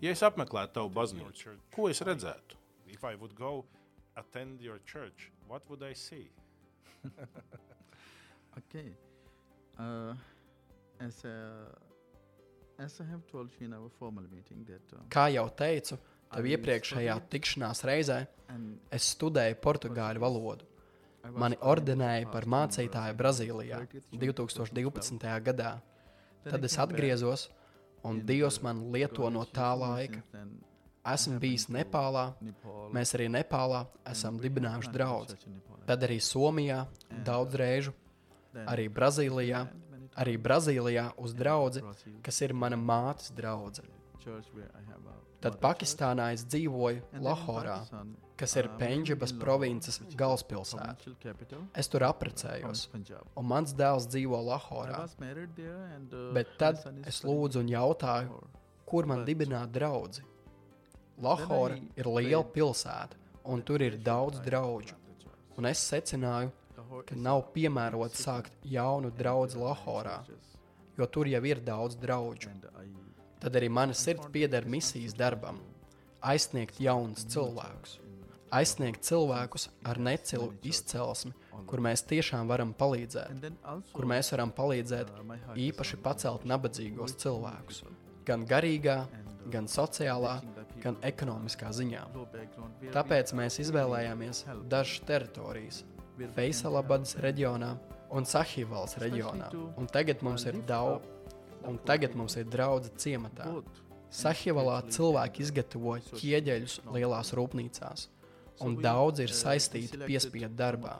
[0.00, 2.58] Ja es apmeklētu tavu baznīcu, ko es redzētu?
[4.16, 6.30] attend your church, what would I see?
[8.58, 8.92] okay.
[9.78, 10.14] Uh,
[11.00, 11.89] as a Uh,
[15.12, 15.98] Kā jau teicu,
[16.32, 18.22] tev iepriekšējā tikšanās reizē,
[18.90, 20.64] es studēju portugāļu valodu.
[21.36, 23.82] Mani ordinēja par mācītāju Brazīlijā
[24.16, 25.26] 2012.
[25.44, 25.74] gadā.
[26.48, 27.50] Tad es atgriezos,
[28.08, 30.22] un Dievs man lieto no tā laika.
[31.10, 32.30] Esmu bijis Nepālā,
[32.92, 35.36] mēs arī Nepālā esam dibinājuši draugu.
[35.88, 36.86] Tad arī Somijā
[37.24, 37.92] daudz reižu,
[38.64, 39.66] arī Brazīlijā
[40.20, 41.82] arī Brazīlijā uz draugu,
[42.24, 43.96] kas ir mana mātes draudzene.
[45.40, 47.78] Tad Pakistānā es dzīvoju Lahorā,
[48.40, 51.14] kas ir Pendžabas provinces galvaspilsēta.
[51.80, 52.86] Es tur apprecējos,
[53.40, 55.06] un mans dēls dzīvo Lahorā.
[56.36, 58.42] Bet tad es lūdzu un jautāju,
[58.90, 60.26] kur man dibināt draugu.
[61.20, 64.96] Lahora ir liela pilsēta, un tur ir daudz draugu.
[65.56, 66.52] Un es secināju,
[67.06, 70.20] ka nav piemērots sākt jaunu draugu Lahorā,
[70.98, 72.50] jo tur jau ir daudz draugu.
[73.40, 75.60] Tad arī mana sirds pieder misijas darbam-
[76.32, 77.98] aizsniegt jaunus cilvēkus,
[78.52, 81.32] aizsniegt cilvēkus ar necilu izcelsmi,
[81.66, 83.52] kur mēs tiešām varam palīdzēt,
[83.92, 85.08] kur mēs varam palīdzēt
[85.56, 87.82] īpaši pacelt nabadzīgos cilvēkus,
[88.24, 89.06] gan garīgā,
[89.50, 90.40] gan sociālā,
[90.82, 92.04] gan ekonomiskā ziņā.
[92.92, 95.84] Tāpēc mēs izvēlējāmies dažas teritorijas,
[96.36, 97.74] Veisalabadas reģionā
[98.16, 99.50] un Sahīvals reģionā.
[99.78, 101.06] Un tagad mums ir daudz,
[101.68, 103.50] un tagad mums ir draudze ciematā.
[104.10, 108.08] Sahīvalā cilvēki izgatavo ķieģeļus lielās rūpnīcās,
[108.66, 110.96] un daudz ir saistīti piespiedu darbā.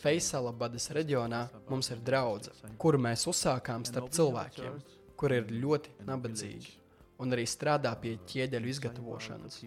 [0.00, 4.80] Feisalabadas reģionā mums ir draudze, kuru mēs uzsākām starp cilvēkiem,
[5.20, 6.80] kur ir ļoti nabadzīgi
[7.22, 9.60] un arī strādā pie ķieģeļu izgatavošanas.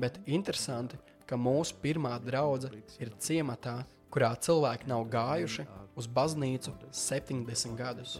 [0.00, 5.66] Bet interesanti, ka mūsu pirmā draudzene ir ciematā, kurā cilvēki nav gājuši
[5.98, 8.18] uz baznīcu 70 gadus.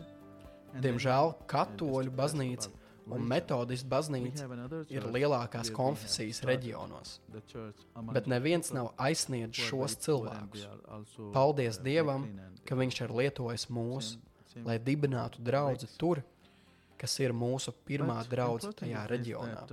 [0.81, 2.71] Diemžēl katoļu baznīca
[3.11, 4.47] un metodistu baznīca
[4.93, 7.17] ir lielākās konfesijas reģionos,
[8.15, 10.67] bet neviens nav aizsniedzis šos cilvēkus.
[11.35, 12.29] Paldies Dievam,
[12.67, 14.15] ka Viņš ir lietojis mūs,
[14.65, 16.23] lai dibinātu draugu tur,
[17.01, 19.65] kas ir mūsu pirmā draudzene tajā reģionā.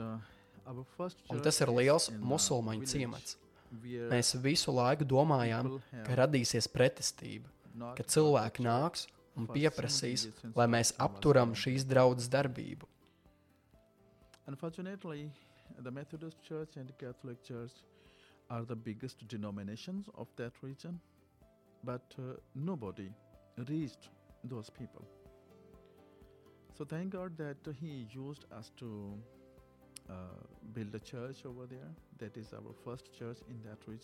[1.31, 3.37] Un tas ir liels musulmaņu ciemats.
[3.71, 5.73] Mēs visu laiku domājām,
[6.05, 7.49] ka radīsies pretestība,
[7.97, 12.87] ka cilvēki nāks un pieprasīs, lai mēs apturam šīs draudzes darbību.
[14.47, 15.29] Unfortunately,
[15.83, 17.83] the Methodist Church and the Catholic Church
[18.49, 20.99] are the biggest denominations of that region,
[21.83, 23.09] but uh, nobody
[23.67, 24.09] reached
[24.45, 25.05] those people.
[26.77, 29.17] So thank God that He used us to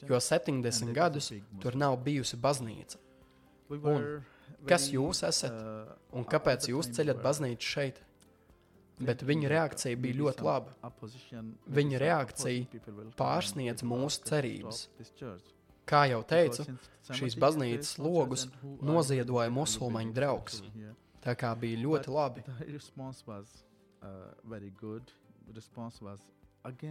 [0.10, 3.00] jo 70 gadus tur nav bijusi baznīca.
[3.74, 4.24] Un
[4.68, 8.02] kas jūs esat uh, un kāpēc jūs ceļat baznīcu šeit?
[9.04, 10.92] Bet viņa reakcija bija ļoti laba.
[11.80, 12.82] Viņa reakcija
[13.20, 14.86] pārsniedz mūsu cerības.
[15.90, 16.64] Kā jau teicu,
[17.10, 20.62] šīs baznīcas logus noziedoja musulmaņu draugs.
[21.24, 22.46] Tā kā bija ļoti labi.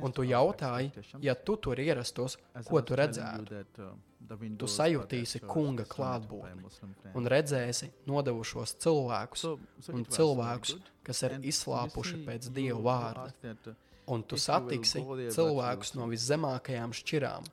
[0.05, 0.91] Un tu jautāji,
[1.25, 2.37] ja tu tur ierastos,
[2.69, 3.62] ko tu redzētu?
[3.81, 6.69] Uh, tu sajūtīsi kunga klātbūtni
[7.17, 9.47] un redzēsi nodevušos cilvēkus
[9.95, 10.77] un cilvēkus,
[11.09, 13.57] kas ir izslāpuši pēc Dieva vārda.
[13.65, 13.73] Uh,
[14.12, 15.01] un tu satiksi
[15.33, 17.49] cilvēkus no viszemākajām šķirām,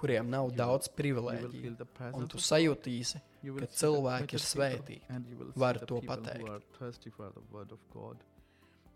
[0.00, 1.76] kuriem nav daudz privilēģiju,
[2.18, 3.22] un tu sajūtīsi,
[3.60, 5.00] ka cilvēki ir svētīti.
[5.54, 6.66] Var to pateikt.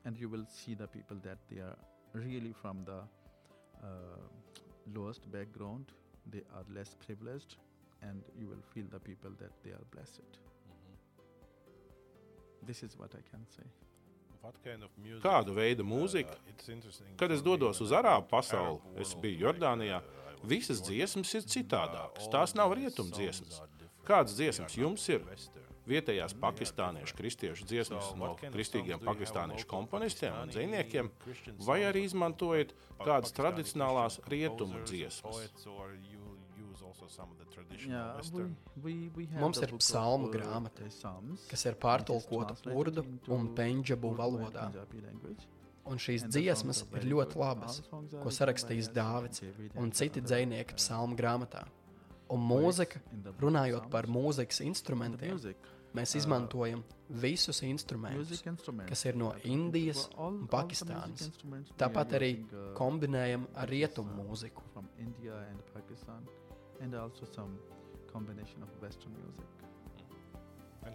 [0.05, 1.77] And you will see the people that they are
[2.13, 3.01] really from the
[4.95, 5.87] lowest background,
[6.31, 7.57] they are less privileged,
[8.03, 10.39] and you will feel the people that they are blessed.
[12.67, 13.65] This is what I can say.
[14.63, 16.37] Kind of music, Kādu veidu mūzika?
[16.37, 20.03] Uh, Kad es dodos uz Arābu pasauli, es biju Jordānijā,
[20.45, 22.29] visas dziesmas ir citādākas.
[22.33, 23.63] Tās nav rietumu dziesmas.
[24.05, 25.25] Kādas dziesmas jums ir?
[25.85, 31.11] Vietējās pakistāniešu kristiešu dziesmas no kristīgiem pakistāniešu komponistiem un dziniekiem,
[31.67, 35.45] vai arī izmantojat kādas tradicionālās rietumu dziesmas?
[37.85, 38.17] Yeah,
[38.83, 40.87] we, we, Mums ir psalmu grāmata,
[41.51, 44.71] kas ir pārtulkota urdu un pendžabu valodā.
[45.85, 49.45] Un šīs dziesmas ir ļoti labas, ko sarakstījis Dāvids
[49.77, 51.67] un citi dzinieki psalmu grāmatā.
[52.33, 53.01] Un mūzika,
[53.43, 55.37] runājot par mūzikas instrumentiem,
[55.95, 56.81] mēs uh, izmantojam
[57.21, 58.41] visus instrumentus,
[58.89, 61.29] kas ir no Indijas un Pakistānas.
[61.81, 64.65] Tāpat arī uh, kombinējam ar rietumu mūziku.
[64.73, 66.27] from India and Pakistan,
[66.81, 67.59] and also some
[68.13, 69.47] combination of Western music.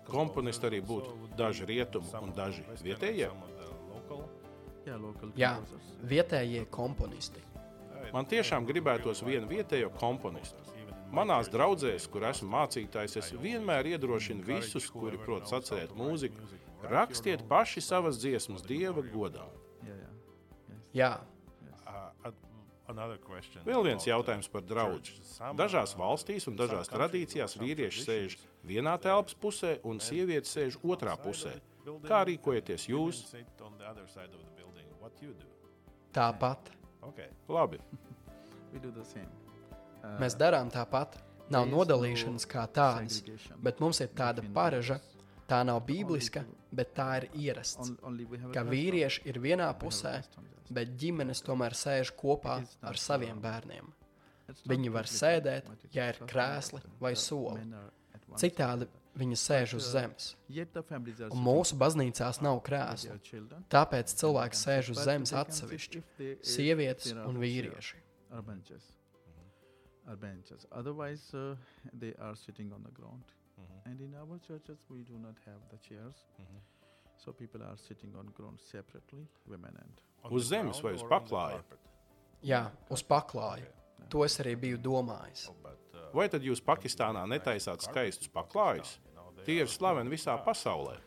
[0.09, 3.29] Komponisti arī būtu daži rietumu un daži vietējie.
[5.37, 5.93] Jā, composers.
[6.09, 7.41] vietējie komponisti.
[8.13, 10.78] Man tiešām gribētos vienu vietējo komponistu.
[11.15, 16.45] Manās draudzēs, kur esmu mācītājs, es vienmēr iedrošinu visus, kuri prot sacerēt mūziku,
[16.85, 19.01] rakstiet paši savas dziesmas Dieva.
[19.83, 20.05] Yes.
[20.93, 21.11] Jā,
[23.65, 25.11] Vēl viens jautājums par draugu.
[25.57, 31.53] Dažās valstīs un dažās tradīcijās vīrieši sēž vienā telpas pusē un sievietes sēž otrā pusē.
[32.07, 33.21] Kā rīkojaties jūs?
[36.13, 36.73] tāpat.
[37.49, 37.79] Labi,
[40.19, 41.19] Mēs darām tāpat.
[41.49, 43.23] Nav nodalīšanas no kā tādas,
[43.57, 44.99] bet mums ir tāda paraža.
[45.49, 47.89] Tā nav bibliska, bet tā ir ierasts.
[48.53, 50.19] Ka vīrieši ir vienā pusē,
[50.69, 53.89] bet ģimenes tomēr sēž kopā ar saviem bērniem.
[54.69, 57.65] Viņi var sēdēt, ja ir krēsli vai soli.
[58.37, 58.85] Citādi
[59.17, 60.29] viņi sēž uz zemes.
[61.29, 62.61] Un mūsu baznīcās nav
[63.25, 63.65] children.
[63.73, 66.03] Tāpēc cilvēks sēž uz zemes atsevišķi.
[66.45, 68.01] Sievietes un vīrieši.
[70.09, 70.65] Or benches.
[70.71, 71.55] Otherwise, uh,
[71.93, 73.23] they are sitting on the ground.
[73.85, 76.15] And in our churches, we do not have the chairs.
[77.17, 80.01] So people are sitting on ground separately, women and.
[80.31, 81.59] Uz zemes vai uz paklāja?
[82.43, 83.67] Jā, uz paklāja.
[84.09, 85.49] To es arī biju domājis.
[86.15, 88.97] Vai tad jūs Pakistānā netaisāt skaistus paklājus?
[89.45, 90.97] Tie ir slaveni visā pasaulē.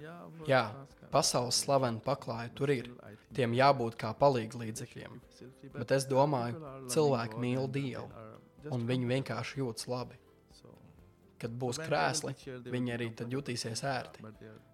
[0.00, 2.90] Yeah, Jā, uh, pasaules slavena paklāja tur ir.
[3.34, 5.20] Tiem jābūt kā palīglīdzekļiem.
[5.28, 8.28] facility, Bet es domāju, are cilvēki mīl Dievu, are
[8.74, 10.18] un viņi vienkārši jūtas labi.
[11.38, 12.32] Kad būs krēsli,
[12.66, 14.24] viņi arī jutīsies ērti.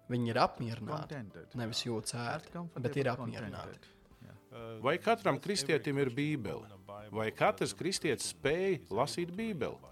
[0.09, 1.19] Viņi ir apmierināti,
[1.57, 3.75] nevis jūtas ērti, bet ir apmierināti.
[3.75, 4.81] contented.
[4.81, 6.69] Vai katram kristietim ir bībele?
[7.11, 9.91] Vai katrs kristietis spēj lasīt bībeli?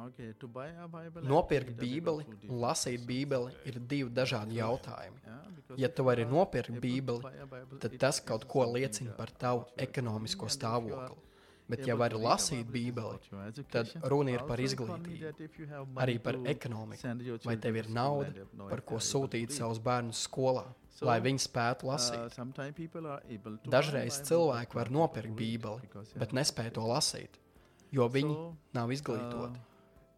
[0.00, 5.18] Okay, to buy a Bible and Nopirkt Bībeli un lasīt Bībeli ir divi dažādi jautājumi.
[5.76, 7.32] Ja tu vari nopirkt Bībeli,
[7.82, 11.18] tad tas kaut ko liecina uh, par tavu ekonomisko stāvokli.
[11.70, 13.18] Bet, ja a lasīt Bībeli,
[13.70, 17.12] tad runa ir par izglītību, arī par ekonomiku.
[17.46, 20.66] Vai tev ir nauda, par ko sūtīt savus bērnus skolā,
[21.06, 22.38] lai viņi spētu Uh, lasīt?
[23.70, 25.88] Dažreiz cilvēki var nopirkt Bībeli,
[26.20, 27.38] bet nespēja to lasīt,
[27.94, 28.36] jo viņi
[28.76, 29.56] nav izglītoti.
[29.56, 29.66] uh,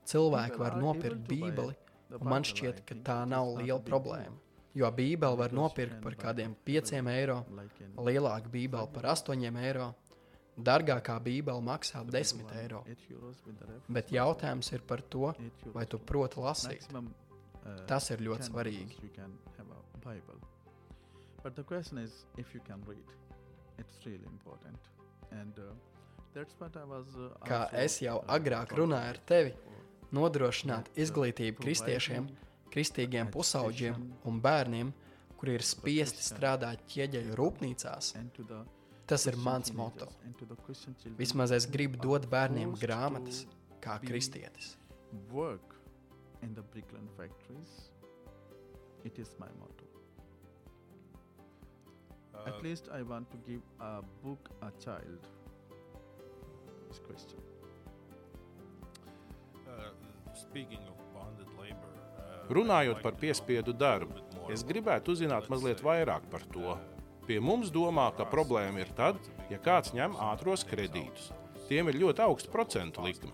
[0.08, 1.76] Cilvēki people var nopirkt Bībeli,
[2.18, 4.38] un man šķiet, ka tā nav liela problēma.
[4.74, 7.42] Jo Bībeli var nopirkt par kādiem Bible 5 eiro,
[8.00, 9.90] lielāka Bībele par 8 eiro,
[10.56, 12.82] dārgākā Bībele maksā the 10 Bible one, eiro.
[12.86, 16.40] 8 euros with the reference Bet jautājums ir par to, 8 euros vai tu proti
[16.40, 16.88] lasīt.
[16.92, 18.96] uh, Tas ir ļoti 10 svarīgi.
[21.42, 23.04] But the question is if you can read.
[23.78, 24.78] It's really important.
[25.30, 25.72] And uh,
[26.34, 29.54] that's what I was uh, Kā es jau uh, agrāk runāju ar tevi,
[30.12, 32.28] nodrošināt uh, izglītību kristiešiem,
[32.72, 34.92] kristīgiem pusauģiem un bērniem,
[35.40, 38.12] kuri ir spiesti strādāt ķieģeļu rūpnīcās.
[39.12, 40.06] Tas ir mans moto.
[41.18, 43.42] Vismaz es gribu dot bērniem grāmatas,
[43.84, 44.78] kā kristietis.
[45.30, 45.74] work
[46.42, 47.90] in the Brickland factories.
[49.04, 49.84] It is my motto.
[52.46, 55.28] At least I want to give a book a child.
[56.90, 57.40] Is Christian.
[62.48, 66.74] Runājot par piespiedu darbu, es gribētu uzzināt mazliet vairāk par to.
[67.32, 69.16] Pie mums domā, ka problēma ir tad,
[69.48, 71.30] ja kāds ņem ātros kredītus.
[71.64, 73.30] Tiem ir ļoti augsts procentu likme.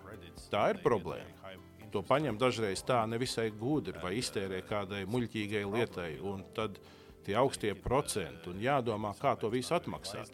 [0.53, 1.51] Tā ir problēma.
[1.91, 6.79] To paņem dažreiz tā nevisai gudri vai iztērē kādai muļķīgai lietai, un tad
[7.27, 10.31] tie augstie procenti un jādomā, kā to visu atmaksāt.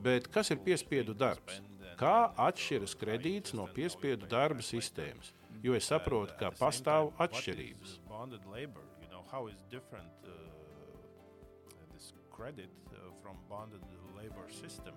[0.00, 1.60] Bet kas ir piespiedu darbs?
[2.00, 5.34] Kā atšķiras kredīts no piespiedu darba sistēmas?
[5.60, 8.00] Jo es saprotu, ka pastāv atšķirības.
[12.36, 12.85] Credit uh,
[13.26, 13.82] from bonded
[14.16, 14.94] labor system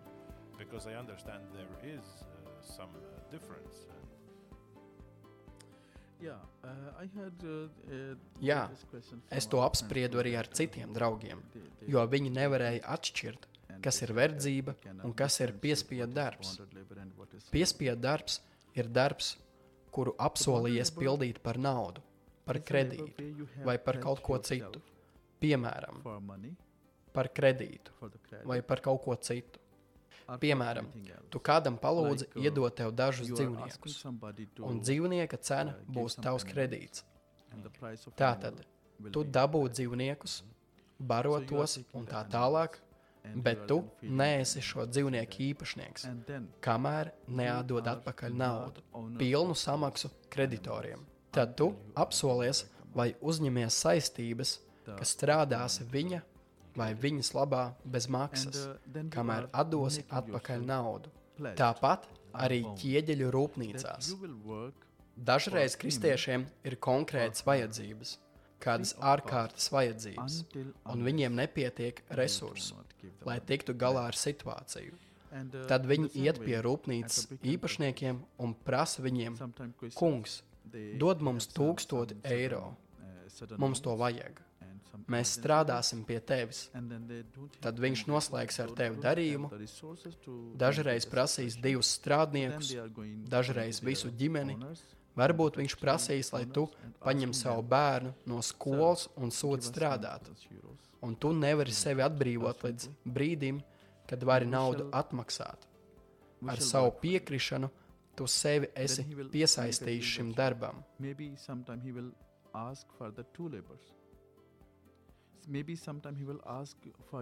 [0.58, 2.28] because I understand there is uh,
[2.78, 3.76] some uh, difference.
[6.22, 6.70] Yeah, uh,
[7.16, 8.68] had, uh, uh, Jā,
[9.32, 11.42] es to apspriedu arī ar citiem draugiem,
[11.88, 13.48] jo viņi nevarēja atšķirt,
[13.82, 14.76] kas ir verdzība
[15.08, 16.58] un kas ir piespiedu darbs.
[17.56, 18.42] Piespiedu darbs
[18.76, 19.38] ir darbs,
[19.96, 22.04] kuru apsolījies pildīt par naudu,
[22.46, 24.84] par kredītu vai par kaut ko citu.
[25.40, 26.04] Piemēram,
[27.20, 28.12] par kredītu
[28.48, 29.60] vai par kaut ko citu.
[30.40, 30.86] Piemēram,
[31.34, 33.96] tu kādam palūdzi uh, iedot tev dažus dzīvniekus,
[34.62, 37.02] un dzīvnieka cena būs tavs kredīts.
[38.20, 38.62] Tātad
[39.16, 40.44] tu dabū dzīvniekus,
[41.00, 42.78] baro tos un tā tālāk,
[43.42, 46.06] bet tu neesi šo dzīvnieku īpašnieks,
[46.66, 48.86] kamēr neatdod atpakaļ naudu,
[49.18, 51.02] pilnu samaksu kreditoriem.
[51.34, 56.22] Tad tu apsolies vai uzņemies saistības, ka strādāsi viņa
[56.80, 61.12] vai viņas labā bez maksas, uh, kamēr atdosi atpakaļ naudu.
[61.60, 64.14] Tāpat arī ķieģeļu rūpnīcās.
[65.30, 68.16] Dažreiz kristiešiem ir konkrētas vajadzības,
[68.64, 70.40] kādas ārkārtas vajadzības,
[70.94, 72.80] un viņiem nepietiek resursu,
[73.28, 74.96] lai tiktu galā ar situāciju.
[74.96, 75.06] Uh,
[75.70, 79.36] Tad viņi iet pie rūpnīcas īpašniekiem un prasa viņiem,
[79.94, 80.40] kungs,
[81.02, 82.72] dod mums tūkstoti eiro.
[82.98, 84.42] Uh, mums to vajag.
[85.10, 86.68] Mēs strādāsim pie tevis.
[87.64, 89.50] Tad viņš noslēgs ar tevi darījumu.
[90.60, 92.74] Dažreiz prasīs divus strādniekus,
[93.30, 94.58] dažreiz visu ģimeni.
[95.20, 96.68] Varbūt viņš prasīs, lai tu
[97.04, 100.30] paņem savu bērnu no skolas un sūti strādāt.
[101.04, 103.62] Un tu nevari sevi atbrīvot līdz brīdim,
[104.10, 105.68] kad vari naudu atmaksāt.
[106.48, 107.70] Ar savu piekrišanu
[108.16, 110.84] tu sevi esi piesaistījis šim darbam.
[111.00, 112.12] maybe sometime he will
[112.54, 113.12] ask for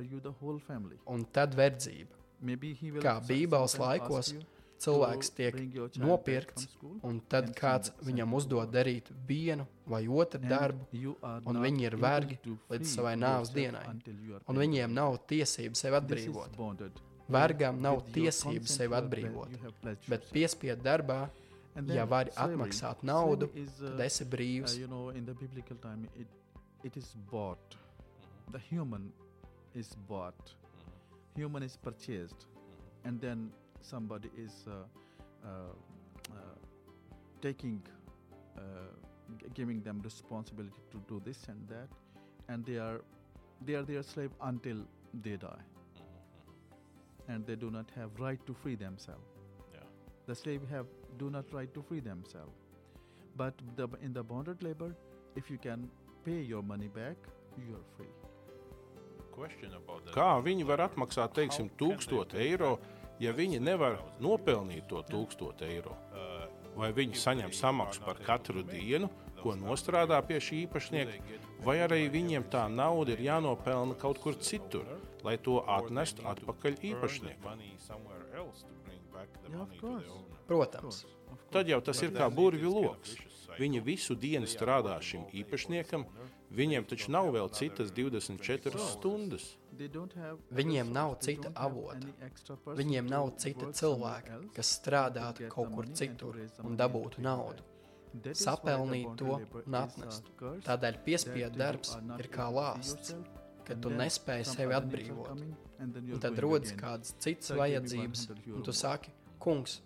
[0.01, 0.97] you the whole family.
[1.05, 2.13] Un tad verdzība.
[3.01, 4.33] Kā Bībeles laikos
[4.81, 5.57] cilvēks tiek
[5.97, 6.67] nopirkts,
[7.07, 10.85] un tad kāds viņam uzdod darīt vienu vai otru darbu,
[11.49, 13.85] un viņi ir vergi līdz savai nāves dienai,
[14.45, 16.61] un viņiem nav tiesības sevi atbrīvot.
[17.27, 19.57] Vergām nav tiesības sevi atbrīvot,
[20.07, 21.25] bet piespiedu darbā,
[21.93, 23.49] ja vari atmaksāt naudu,
[23.81, 24.77] tad esi brīvs.
[28.53, 28.75] It is bought.
[28.75, 29.13] the human
[29.73, 31.41] is bought, mm-hmm.
[31.41, 33.07] human is purchased, mm-hmm.
[33.07, 34.71] and then somebody is uh,
[35.45, 35.73] uh,
[36.31, 36.55] uh,
[37.41, 37.81] taking,
[38.57, 38.61] uh,
[39.39, 41.89] g- giving them responsibility to do this and that,
[42.47, 43.01] and they are
[43.65, 44.85] they are their slave until
[45.23, 45.63] they die,
[45.95, 47.31] mm-hmm.
[47.31, 49.27] and they do not have right to free themselves.
[49.73, 49.79] Yeah.
[50.27, 50.85] The slave have
[51.17, 52.55] do not right to free themselves,
[53.35, 54.95] but the, in the bonded labor,
[55.35, 55.89] if you can
[56.25, 57.15] pay your money back,
[57.57, 58.26] you are free.
[60.13, 62.77] Kā viņi var atmaksāt, teiksim, 1000 eiro,
[63.21, 65.95] ja viņi nevar nopelnīt to 1000 eiro?
[66.77, 69.09] Vai viņi saņem samaksu par katru dienu,
[69.41, 74.85] ko nostrādā pie šī īpašnieka, vai arī viņiem tā nauda ir jānopelna kaut kur citur,
[75.25, 77.61] lai to atnestu atpakaļ īpašniekam?
[80.47, 81.05] Protams.
[81.51, 83.17] Tad jau tas ir kā burvju lokus.
[83.57, 86.05] Viņi visu dienu strādā šim īpašniekam,
[86.47, 89.49] Viņiem taču nav vēl citas 24 stundas.
[90.57, 92.07] Viņiem nav cita avota.
[92.77, 97.65] Viņiem nav cita cilvēka, kas strādātu kaut kur citur un dabūtu naudu.
[98.33, 99.35] Sapelnīt to
[99.65, 100.31] un atnest.
[100.65, 103.13] Tādēļ piespiedu darbs ir kā lāsts,
[103.67, 105.43] kad tu nespēji sevi atbrīvot.
[105.83, 108.23] Un tad rodas kādas citas vajadzības,
[108.55, 109.11] un tu saki,
[109.43, 109.81] kungs,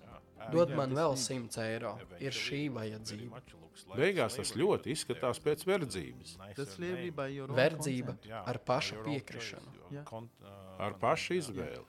[0.54, 3.42] dod man vēl 100 eiro, ir šī vajadzība.
[3.96, 6.36] Beigās tas ļoti izskatās pēc verdzības.
[7.56, 9.90] Verdzība ar pašu piekrišanu,
[10.80, 11.86] ar pašu izvēli.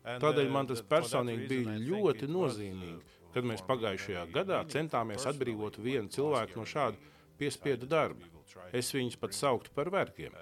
[0.00, 6.58] Tādēļ man tas personīgi bija ļoti nozīmīgi, kad mēs pagājušajā gadā centāmies atbrīvot vienu cilvēku
[6.58, 6.96] no šāda
[7.40, 8.26] piespiedu darba.
[8.74, 10.34] Es viņus pat sauktu par vergiem.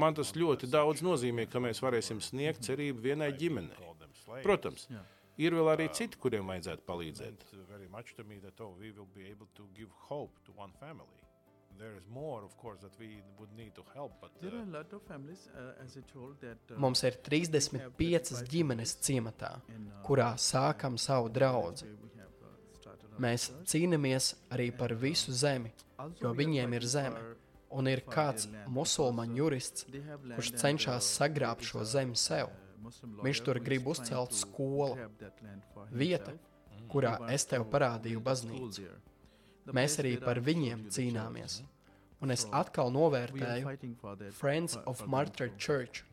[0.00, 3.92] Man tas ļoti daudz nozīmē, ka mēs varēsim sniegt cerību vienai ģimenei.
[4.42, 4.88] Protams,
[5.36, 7.44] Ir vēl arī citi, kuriem vajadzētu palīdzēt.
[11.78, 14.12] There is more, of course, that we would need to help.
[14.20, 16.56] But, uh, there are a lot of families, uh, as I told, that.
[16.70, 21.84] Uh, Mums ir 35 ģimenes ciematā, uh, kurā sākam savu draugu.
[21.84, 22.06] Uh,
[23.20, 25.72] Mēs cīnāmies arī par visu zemi,
[26.20, 27.20] jo viņiem ir zeme,
[27.72, 29.86] un ir kāds musulmaņu jurists,
[30.34, 32.52] kurš cenšas sagrābt šo zemi sev.
[33.26, 34.96] Viņš tur grib uzcelt skolu,
[35.90, 36.34] vieta,
[36.92, 38.90] kurā es tev parādīju baznīcu.
[39.74, 41.62] Mēs arī par viņiem cīnāmies.
[42.24, 46.04] Un es atkal novērtēju Friends of Martyr Church,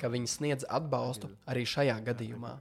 [0.00, 2.52] ka viņi sniedz atbalstu arī šajā gadījumā,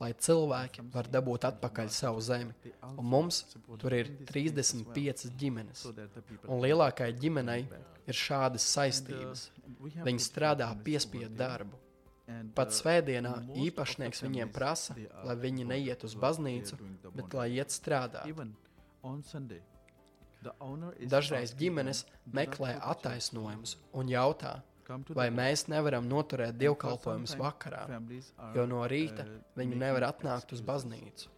[0.00, 2.54] lai cilvēki var dabūt atpakaļ savu zemi.
[2.96, 3.42] Un mums
[3.78, 5.86] tur ir 35 ģimenes,
[6.46, 7.62] un lielākajai ģimenei
[8.06, 9.48] ir šādas saistības.
[10.06, 11.85] Viņi strādā piespiedu darbu.
[12.56, 13.32] Pat svētdienā
[13.66, 16.78] īpašnieks viņiem prasa, lai viņi neiet uz baznīcu,
[17.14, 18.30] bet lai iet strādāt.
[21.10, 22.04] Dažreiz ģimenes
[22.38, 24.58] meklē attaisnojumus un jautā,
[25.18, 27.86] vai mēs nevaram noturēt dievkalpojumus vakarā,
[28.54, 29.26] jo no rīta
[29.58, 31.32] viņi nevar atnākt uz baznīcu.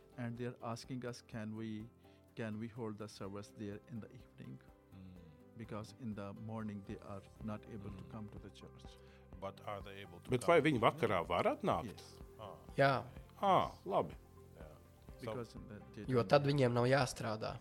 [2.39, 4.61] Can we hold the service there in the evening?
[4.95, 5.59] Mm.
[5.59, 8.95] Because in the morning they are not able to come to the church.
[9.41, 11.95] But are they able to Bet vai viņi vakarā var atnākt?
[11.95, 12.11] Yes.
[12.41, 12.55] Ah.
[12.79, 12.93] Jā.
[13.41, 14.17] Ah, labi.
[14.59, 14.75] Yeah.
[15.23, 17.57] So, jo tad viņiem nav jāstrādā.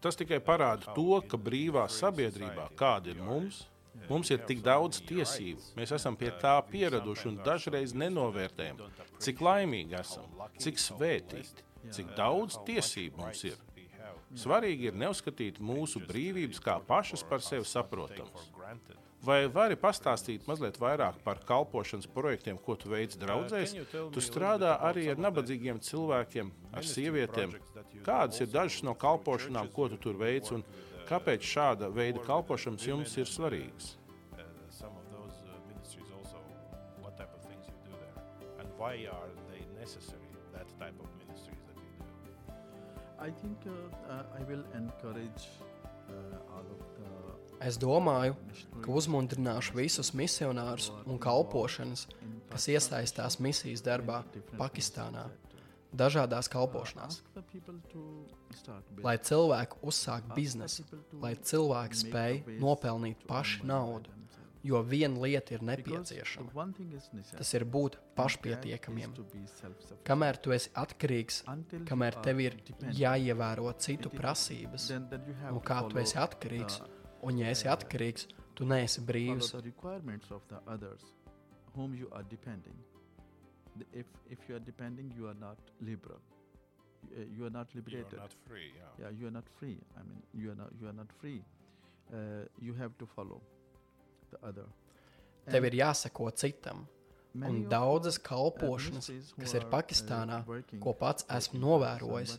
[0.00, 3.62] Tas tikai parāda to, ka brīvā sabiedrībā, kāda ir mums,
[4.08, 5.72] mums ir tik daudz tiesību.
[5.78, 8.80] Mēs esam pie tā pieraduši un dažreiz nenovērtējam,
[9.22, 10.26] cik laimīgi esam,
[10.58, 13.58] cik svētīti, cik daudz tiesību mums ir.
[14.38, 18.50] Svarīgi ir neuzskatīt mūsu brīvības kā pašas par sevi saprotamas.
[19.20, 23.74] Vai vari pastāstīt mazliet vairāk par kalpošanas projektiem, ko tu veici draudzēs?
[24.14, 27.52] Tu strādā arī ar nabadzīgiem cilvēkiem, ar sievietēm.
[28.06, 30.64] Kādas ir dažas no kalpošanām, ko tu tur veici, un
[31.10, 33.96] kāpēc šāda veida kalpošanas jums ir svarīgas?
[38.80, 41.92] Why are they necessary, that type of ministries that you
[42.24, 42.32] do?
[43.20, 43.72] I think uh,
[44.08, 45.52] uh, I will encourage
[46.08, 46.89] uh, all of
[47.60, 48.36] Es domāju,
[48.80, 52.06] ka uzmundrināšu visus misionārus un kalpošanas,
[52.50, 54.22] kas iesaistās misijas darbā
[54.56, 55.26] Pakistānā,
[55.92, 57.20] dažādās kalpošanās.
[59.04, 60.86] Lai cilvēki uzsāk biznesu,
[61.20, 64.12] lai cilvēki spēj nopelnīt paši naudu,
[64.66, 66.66] jo viena lieta ir nepieciešama.
[67.32, 69.14] Tas ir būt pašpietiekamiem.
[70.06, 71.42] Kamēr tu esi atkarīgs,
[71.88, 72.56] kamēr tev ir
[72.96, 74.90] jāievēro citu prasības,
[75.50, 76.80] un kā tu esi atkarīgs,
[77.22, 79.52] Un, ja esi atkarīgs, tu neesi brīvs.
[81.74, 82.74] Whom you are depending.
[83.92, 86.18] If, if you are depending, you are not liberal.
[87.10, 88.12] You, you are not liberated.
[88.12, 88.72] You are not free.
[88.76, 89.04] Yeah.
[89.04, 89.78] yeah, you are not free.
[89.96, 91.42] I mean, you are not, you are not free.
[92.12, 92.16] Uh,
[92.60, 93.40] you have to follow
[94.32, 94.66] the other.
[95.50, 96.84] Tev ir jāsako citam.
[97.34, 100.40] Un daudzas kalpošanas, kas ir Pakistānā,
[100.82, 102.38] ko pats esmu novērojis,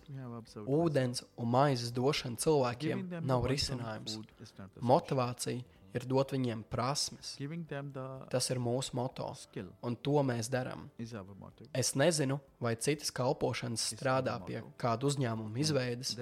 [0.65, 4.19] ūdens un maizes došana cilvēkiem nav risinājums.
[4.83, 5.63] Motivācija
[5.95, 7.33] ir dot viņiem prasmes.
[8.31, 9.31] Tas ir mūsu moto,
[9.83, 10.87] un to mēs darām.
[11.71, 16.15] Es nezinu, vai citas kalpošanas strādā pie kāda uzņēmuma izveides.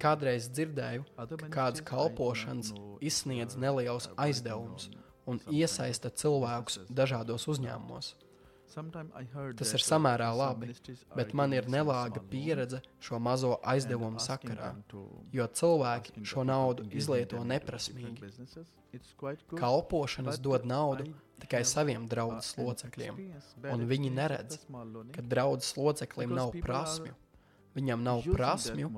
[0.00, 2.72] Kādreiz dzirdēju, ka kādas kalpošanas
[3.04, 4.90] izsniedz nelielus aizdevumus
[5.26, 8.14] un iesaista cilvēkus dažādos uzņēmumos.
[8.72, 10.70] Tas ir samērā labi,
[11.12, 14.70] bet man ir nelāga pieredze šo mazo aizdevumu sakarā,
[15.36, 18.32] jo cilvēki šo naudu izlieto neprasmīgi.
[19.52, 21.10] Kalpošanas dod naudu
[21.42, 23.20] tikai saviem draudzes locekļiem,
[23.74, 24.62] un viņi neredz,
[25.12, 27.12] ka draudzes loceklim nav prasmju.
[27.76, 28.88] Viņam nav prasmju,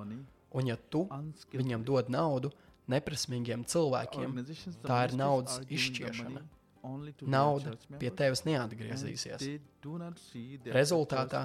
[0.55, 1.07] un ja tu
[1.55, 2.51] viņam dod naudu,
[2.93, 4.37] neprasmīgiem cilvēkiem
[4.85, 6.43] tā ir naudas izšķiešana.
[7.25, 9.45] Nauda pie tevis neatgriezīsies.
[10.75, 11.41] Rezultātā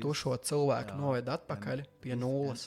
[0.00, 2.64] tu šo cilvēku noved atpakaļ pie nulles,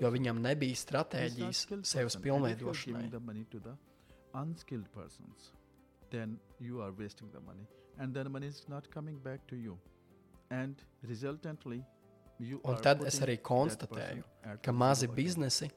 [0.00, 3.06] jo viņam nebija stratēģijas sevis pilnveidošanai.
[6.10, 7.66] Then you are wasting the money,
[7.98, 9.78] and then money is not coming back to you,
[10.50, 11.84] and resultantly
[12.38, 14.24] Un tad es arī konstatēju,
[14.62, 15.70] ka mazi biznesi,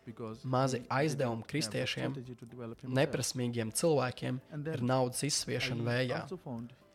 [0.44, 2.18] mazi aizdevumi kristiešiem,
[3.00, 4.42] neprasmīgiem cilvēkiem
[4.74, 6.24] ir naudas izsviešana vējā.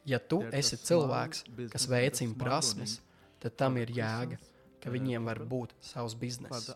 [0.04, 2.98] Ja tu esi cilvēks, kas veicina prasmes,
[3.40, 4.36] tad tam ir jēga,
[4.84, 6.74] ka viņiem var būt savs bizness.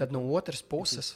[0.00, 1.12] Tad no otras puses,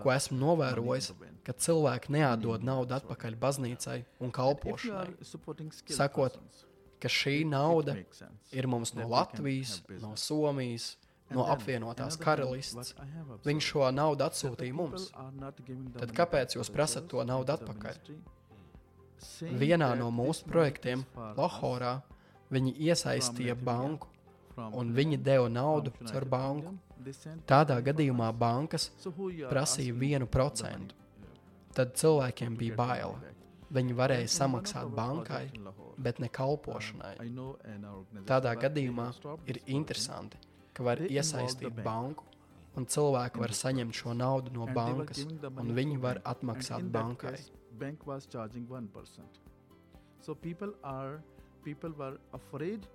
[0.00, 1.10] ko esmu novērojis,
[1.44, 5.12] ka cilvēki neatdod naudu atpakaļ baznīcai un kalpošanai,
[5.92, 6.40] sakot,
[7.02, 7.96] ka šī nauda
[8.52, 10.94] ir mums no Latvijas, no Somijas,
[11.34, 12.94] no apvienotās karalistes.
[13.46, 15.10] Viņš šo naudu atsūtīja mums.
[15.98, 18.02] Tad kāpēc jūs prasat to naudu atpakaļ?
[19.58, 21.04] Vienā no mūsu projektiem,
[21.38, 21.98] Lahorā,
[22.52, 24.10] viņi iesaistīja banku,
[24.56, 26.76] un viņi deva naudu caur banku.
[27.46, 28.90] Tādā gadījumā bankas
[29.50, 30.94] prasīja vienu procentu.
[31.76, 33.18] Tad cilvēkiem bija bail.
[33.74, 35.48] Viņi varēja samaksāt bankai,
[35.98, 37.16] bet ne kalpošanai.
[38.28, 39.08] Tādā gadījumā
[39.50, 40.38] ir interesanti,
[40.76, 42.24] ka var iesaistīt banku,
[42.78, 47.34] un cilvēki var saņemt šo naudu no bankas, un viņi var atmaksāt bankai.
[47.76, 49.42] Bank was charging 1%.
[50.20, 51.20] So people are
[51.66, 52.86] people were afraid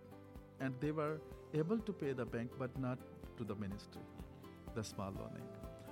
[0.59, 1.19] and they were
[1.53, 2.97] able to pay the bank but not
[3.38, 4.01] to the ministry,
[4.76, 5.47] the small loaning.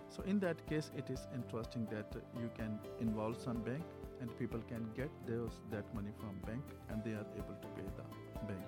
[0.09, 3.83] So in that case, it is interesting that you can involve some bank
[4.21, 7.87] and people can get those that money from bank and they are able to pay
[7.97, 8.05] the
[8.47, 8.65] bank.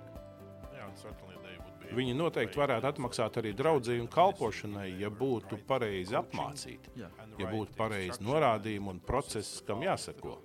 [0.74, 1.95] Yeah, and certainly they would be.
[1.95, 8.24] Viņi noteikti varētu atmaksāt arī draudzību un kalpošanai, ja būtu pareizi apmācīti, ja būtu pareizi
[8.24, 10.39] norādījumi un process, kam jāseko.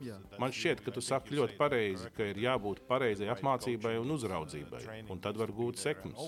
[0.00, 0.20] Yeah.
[0.38, 4.82] Man šķiet, ka tu saki ļoti pareizi, ka ir jābūt pareizai apmācībai un uzraudzībai,
[5.12, 6.20] un tad var gūt sekmes.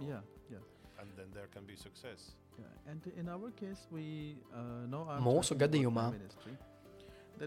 [0.00, 0.22] Yeah.
[0.48, 0.64] Yeah.
[1.00, 2.32] And then there can be success.
[2.58, 6.08] Yeah, and in our case, we uh, Mūsu gadījumā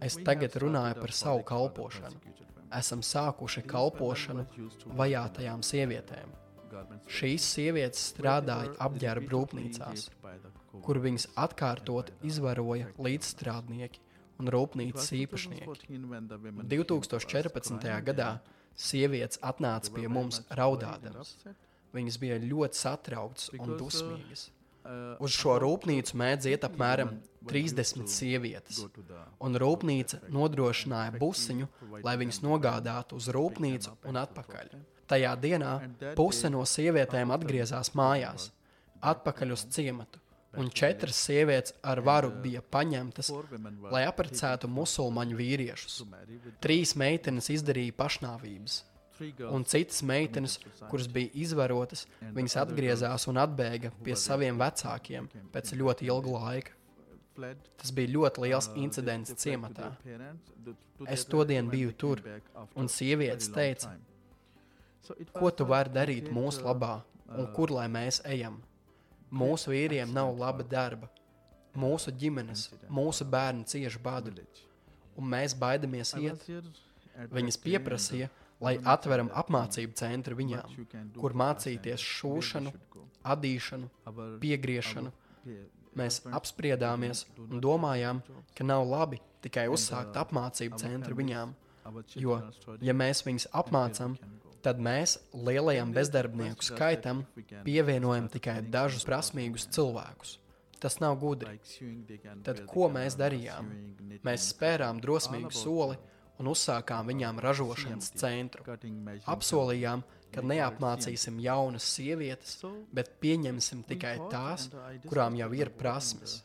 [0.01, 2.21] es tagad runāju par savu kalpošanu.
[2.77, 4.45] Esam sākuši kalpošanu
[4.99, 6.37] vajātajām sievietēm.
[7.11, 10.05] Šīs sievietes strādāja apģērba rūpnīcās,
[10.85, 13.99] kur viņas atkārtot izvaroja līdzstrādnieki
[14.39, 15.99] un rūpnīcas īpašnieki.
[16.71, 17.91] 2014.
[18.07, 18.31] gadā
[18.77, 21.35] sievietes atnāca pie mums raudādamas.
[21.91, 24.47] Viņas bija ļoti satrauktas un uh, dusmīgas.
[25.21, 27.13] Uz šo rūpnīcu mēdz iet apmēram
[27.49, 28.79] 30 sievietes,
[29.41, 31.67] un rūpnīca nodrošināja busiņu,
[32.05, 34.73] lai viņas nogādātu uz rūpnīcu un atpakaļ.
[35.11, 35.75] Tajā dienā
[36.17, 38.49] puse no sievietēm atgriezās mājās,
[39.01, 40.21] atpakaļ uz ciematu,
[40.57, 43.31] un četras sievietes ar varu bija paņemtas,
[43.91, 46.01] lai apprecētu musulmaņu vīriešus.
[46.63, 48.81] Trīs meitenes izdarīja pašnāvības,
[49.49, 50.57] un citas meitenes,
[50.89, 52.05] kuras bija izvarotas,
[52.35, 56.77] viņas atgriezās un atbēga pie saviem vecākiem pēc ļoti ilga laika.
[57.79, 59.93] Tas bija ļoti liels incidents ciematā.
[61.09, 62.21] Es todien biju tur,
[62.75, 63.95] un sievietes teica,
[65.33, 66.99] ko tu vari darīt mūsu labā,
[67.37, 68.59] un kur lai mēs ejam.
[69.31, 71.07] Mūsu vīriem nav laba darba,
[71.77, 74.35] mūsu ģimenes, mūsu bērni cieši badu,
[75.15, 76.43] un mēs baidamies iet.
[77.31, 78.29] Viņas pieprasīja,
[78.61, 80.75] lai atveram apmācību centru viņām,
[81.17, 82.73] kur mācīties šūšanu,
[83.33, 83.89] adīšanu,
[84.41, 85.13] piegriešanu.
[85.97, 88.21] Mēs apspriedāmies un domājām,
[88.55, 91.55] ka nav labi tikai uzsākt apmācību centru viņām,
[92.15, 92.37] jo,
[92.79, 94.15] ja mēs viņus apmācām,
[94.63, 97.25] tad mēs lielajam bezdarbnieku skaitam
[97.65, 100.37] pievienojam tikai dažus prasmīgus cilvēkus.
[100.81, 101.59] Tas nav gudri.
[102.45, 103.67] Tad ko mēs darījām?
[104.25, 105.97] Mēs spērām drosmīgu soli
[106.41, 108.65] un uzsākām viņām ražošanas centru.
[109.29, 112.61] Apsolījām, ka neapmācīsim jaunas sievietes,
[112.93, 114.69] bet pieņemsim tikai tās,
[115.07, 116.41] kurām jau ir prasmes.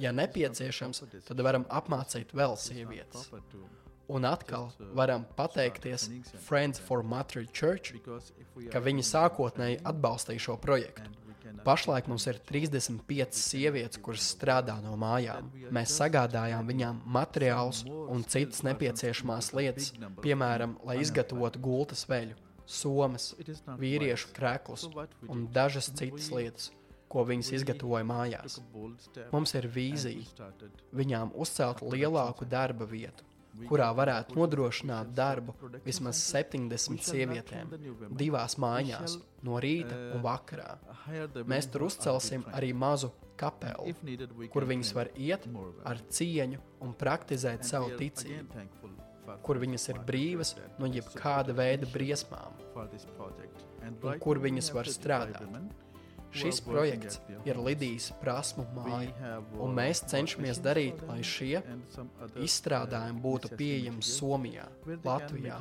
[0.00, 3.30] Ja nepieciešams, tad varam apmācīt vēl sievietes.
[4.12, 6.10] Un atkal varam pateikties
[6.44, 7.94] Friends for Mother Church,
[8.70, 11.08] ka viņi sākotnēji atbalstīja šo projektu.
[11.64, 15.48] Pašlaik mums ir 35 sievietes, kuras strādā no mājām.
[15.72, 19.92] Mēs sagādājām viņām materiālus un citas nepieciešamās lietas,
[20.24, 22.36] piemēram, lai izgatavotu gultas veļu,
[22.68, 23.32] somas,
[23.80, 24.88] vīriešu krēklus
[25.28, 26.70] un dažas citas lietas,
[27.08, 28.58] ko viņas izgatavoja mājās.
[29.32, 30.50] Mums ir vīzija
[30.92, 33.24] viņām uzcelt lielāku darba vietu,
[33.68, 37.74] kurā varētu nodrošināt darbu vismaz 70 sievietēm,
[38.18, 40.74] divās mājās, no rīta un vakarā.
[41.50, 43.94] Mēs tur uzcelsim arī mazu kapeli,
[44.52, 45.46] kur viņas var iet
[45.86, 48.66] ar cieņu un praktizēt savu ticību,
[49.44, 55.48] kur viņas ir brīvas no jebkāda veida briesmām, un kur viņas var strādāt.
[56.34, 61.60] Šis projekts ir Lidijas prasmu māja, un mēs cenšamies darīt, lai šie
[62.42, 64.66] izstrādājumi būtu pieejami Somijā,
[65.06, 65.60] Latvijā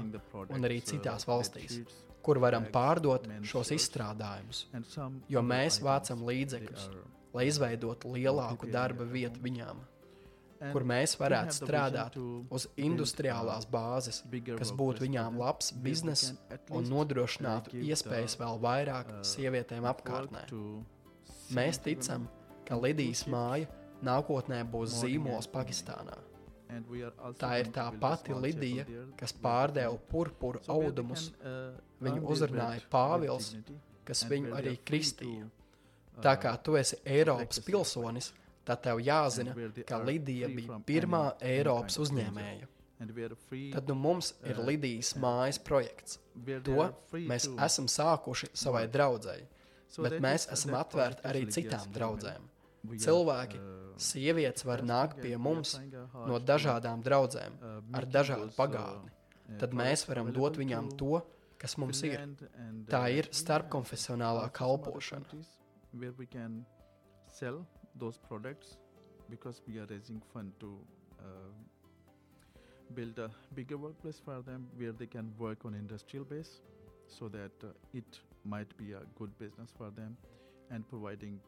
[0.49, 1.79] un arī citās valstīs,
[2.25, 4.65] kur varam pārdot šos izstrādājumus,
[5.29, 6.89] jo mēs vācam līdzekļus,
[7.33, 9.81] lai izveidotu lielāku darba vietu viņām
[10.71, 12.17] kur mēs varētu strādāt
[12.53, 14.21] uz industriālās bāzes,
[14.57, 16.33] kas būtu viņām labs bizness
[16.71, 20.45] un nodrošinātu iespējas vēl vairāk sievietēm apkārtnē.
[21.53, 22.29] Mēs ticam,
[22.67, 23.67] ka Lidijas māja
[24.03, 26.15] nākotnē būs zīmols Pakistānā.
[27.37, 28.85] Tā ir tā pati Lidija,
[29.19, 31.31] kas pārdeva purpura audumus.
[32.03, 33.51] Viņu uzrunāja Pāvils,
[34.07, 35.49] kas viņu arī kristīja.
[36.23, 38.31] Tā kā tu esi Eiropas pilsonis,
[38.67, 39.55] tad tev jāzina,
[39.87, 42.69] ka Lidija bija pirmā Eiropas uzņēmēja.
[43.73, 46.19] Tad nu mums ir Lidijas mājas projekts.
[46.67, 49.47] To mēs esam sākuši savai draudzēji,
[50.05, 52.49] bet mēs esam atvērti arī citām draudzēm.
[52.83, 53.59] cilvēki,
[53.95, 55.77] sievietes var nākt pie mums
[56.27, 57.59] no dažādām draudzēm,
[57.95, 59.11] ar dažādu pagātni.
[59.59, 61.21] Tad mēs varam dot viņām to,
[61.59, 62.23] kas mums ir.
[62.91, 65.43] Tā ir starpkonfesionālā kalpošana.
[67.33, 67.63] Sell
[67.99, 68.77] those products
[69.29, 70.77] because we are raising fund to
[71.19, 71.23] uh,
[72.93, 76.61] build a bigger workplace for them where they can work on industrial base
[77.07, 80.15] so that uh, it might be a good business for them
[80.71, 81.39] and providing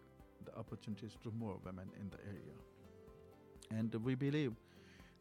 [0.46, 2.56] the opportunities to more women in the area.
[3.72, 4.54] And we believe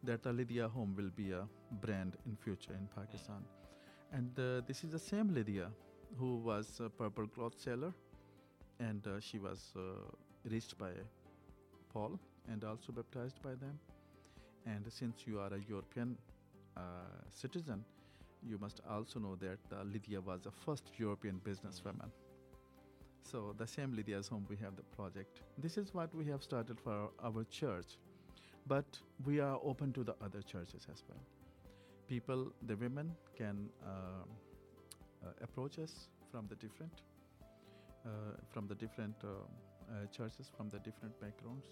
[0.03, 1.47] that Lydia Home will be a
[1.81, 3.43] brand in future in Pakistan.
[4.11, 5.69] And uh, this is the same Lydia
[6.17, 7.93] who was a purple cloth seller
[8.79, 9.81] and uh, she was uh,
[10.49, 10.91] reached by
[11.93, 12.19] Paul
[12.51, 13.79] and also baptized by them.
[14.65, 16.17] And since you are a European
[16.75, 16.81] uh,
[17.31, 17.83] citizen,
[18.47, 22.09] you must also know that uh, Lydia was the first European businesswoman.
[23.23, 25.41] So the same Lydia's home we have the project.
[25.57, 27.97] This is what we have started for our church,
[28.67, 28.85] but
[29.25, 31.23] we are open to the other churches as well.
[32.07, 33.89] People, the women, can uh,
[35.25, 37.01] uh, approach us from the different,
[38.05, 38.09] uh,
[38.51, 39.15] from the different
[39.89, 41.67] uh, churches, from the different backgrounds,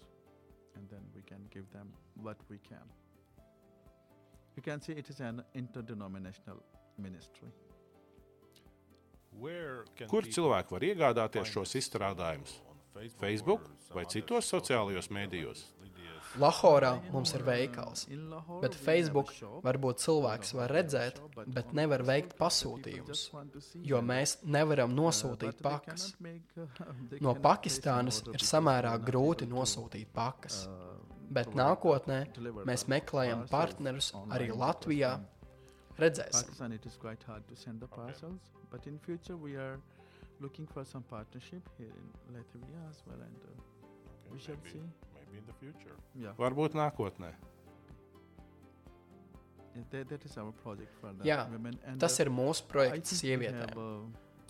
[0.76, 1.88] and then we can give them
[2.22, 2.86] what we can.
[4.56, 6.62] You can see it is an interdenominational
[6.98, 7.48] ministry.
[10.10, 12.52] Kur cilvēki var iegādāties šos izstrādājumus?
[13.18, 15.64] Facebook vai citos sociālajos mēdījos?
[16.40, 18.06] Lahorā mums ir veikals,
[18.62, 19.30] bet Facebook
[19.64, 21.20] varbūt cilvēks var redzēt,
[21.54, 23.26] bet nevar veikt pasūtījumus,
[23.86, 26.08] jo mēs nevaram nosūtīt pakas.
[27.20, 30.64] No Pakistānas ir samērā grūti nosūtīt pakas,
[31.30, 32.20] bet nākotnē
[32.66, 35.16] mēs meklējam partnerus arī Latvijā.
[35.98, 36.50] Redzēsim.
[38.74, 39.78] But in future, we are
[40.40, 43.74] looking for some partnership here in Latvia as well, and uh,
[44.24, 44.80] Okay, we shall see.
[45.38, 45.96] In the future.
[46.14, 47.32] Yeah, Varbūt nākotnē.
[49.90, 51.74] That, that is our project for the Jā, women.
[51.84, 53.72] And, Tas ir mūsu projekts sievietēm.
[53.74, 54.04] uh,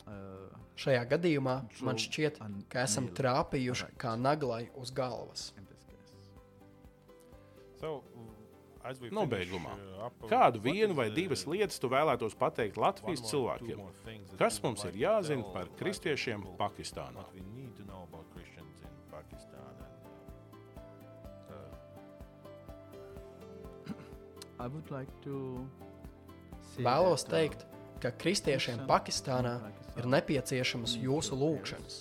[0.05, 1.55] uh, Šajā gadījumā
[1.87, 5.53] man šķiet, a ka esam trāpījuši right kā naglai uz galvas.
[7.81, 8.03] So,
[8.85, 9.73] as we Nobeigumā.
[9.73, 13.81] uh, uh, Kādu vienu vai the divas lietas tu vēlētos pateikt one Latvijas cilvēkiem?
[14.37, 17.25] Kas mums ir jāzina par kristiešiem Pakistānā?
[24.91, 25.13] Like
[26.75, 27.67] Vēlos uh, teikt,
[28.01, 29.59] ka kristiešiem Pakistānā
[29.99, 31.99] ir nepieciešamas jūsu lūgšanas.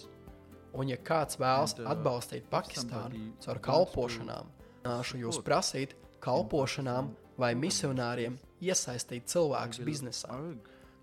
[0.74, 4.50] Un, ja kāds vēlas atbalstīt Pakistānu caur kalpošanām,
[4.86, 5.94] nāšu jūs prasīt
[6.24, 10.40] kalpošanām vai misionāriem iesaistīt cilvēkus biznesā.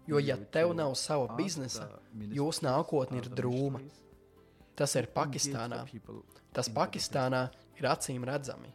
[0.08, 1.86] Jo, ja tev nav sava biznesa,
[2.16, 3.84] jūsu nākotne ir drūma.
[4.74, 5.84] Tas ir Pakistānā.
[6.56, 7.46] Tas Pakistānā
[7.78, 8.72] ir acīm redzami.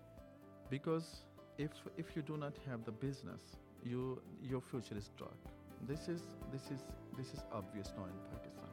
[0.69, 1.24] Because
[1.57, 3.41] if if you do not have the business,
[3.83, 5.39] you your future is dark.
[5.87, 6.81] This is this is
[7.17, 8.69] this is obvious now in Pakistan.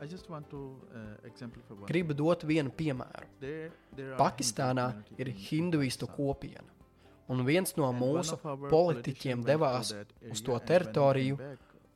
[0.00, 1.88] I just want to uh, exemplify one.
[1.88, 3.26] Gribu dot vienu piemēru.
[3.40, 6.68] There, there Pakistānā ir hinduistu kopiena,
[7.28, 8.38] un viens no mūsu
[8.70, 9.94] politiķiem devās
[10.30, 11.40] uz to teritoriju,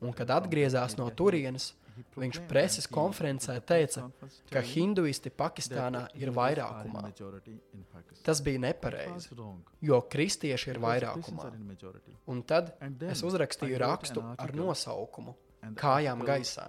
[0.03, 1.71] un kad atgriezās no turienes,
[2.17, 4.07] viņš preses konferencē teica,
[4.51, 7.05] ka hinduisti Pakistānā ir vairākumā.
[8.23, 9.33] Tas bija nepareizi,
[9.83, 11.49] jo kristieši ir vairākumā.
[12.31, 12.73] Un tad
[13.09, 15.35] es uzrakstīju rakstu ar nosaukumu.
[15.79, 16.67] Kājām gaisā.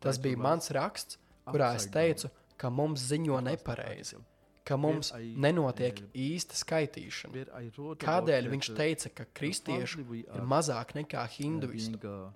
[0.00, 1.18] Tas bija mans raksts,
[1.48, 4.18] kurā es teicu, ka mums ziņo nepareizi,
[4.68, 7.46] ka mums nenotiek īsta skaitīšana.
[8.02, 9.28] Kādēļ viņš teica, ka
[10.08, 12.32] we ir mazāk nekā uh,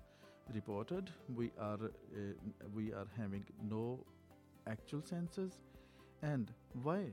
[0.54, 2.32] reported, we are uh,
[2.74, 3.98] we are having no
[4.66, 5.60] actual census,
[6.22, 7.12] and why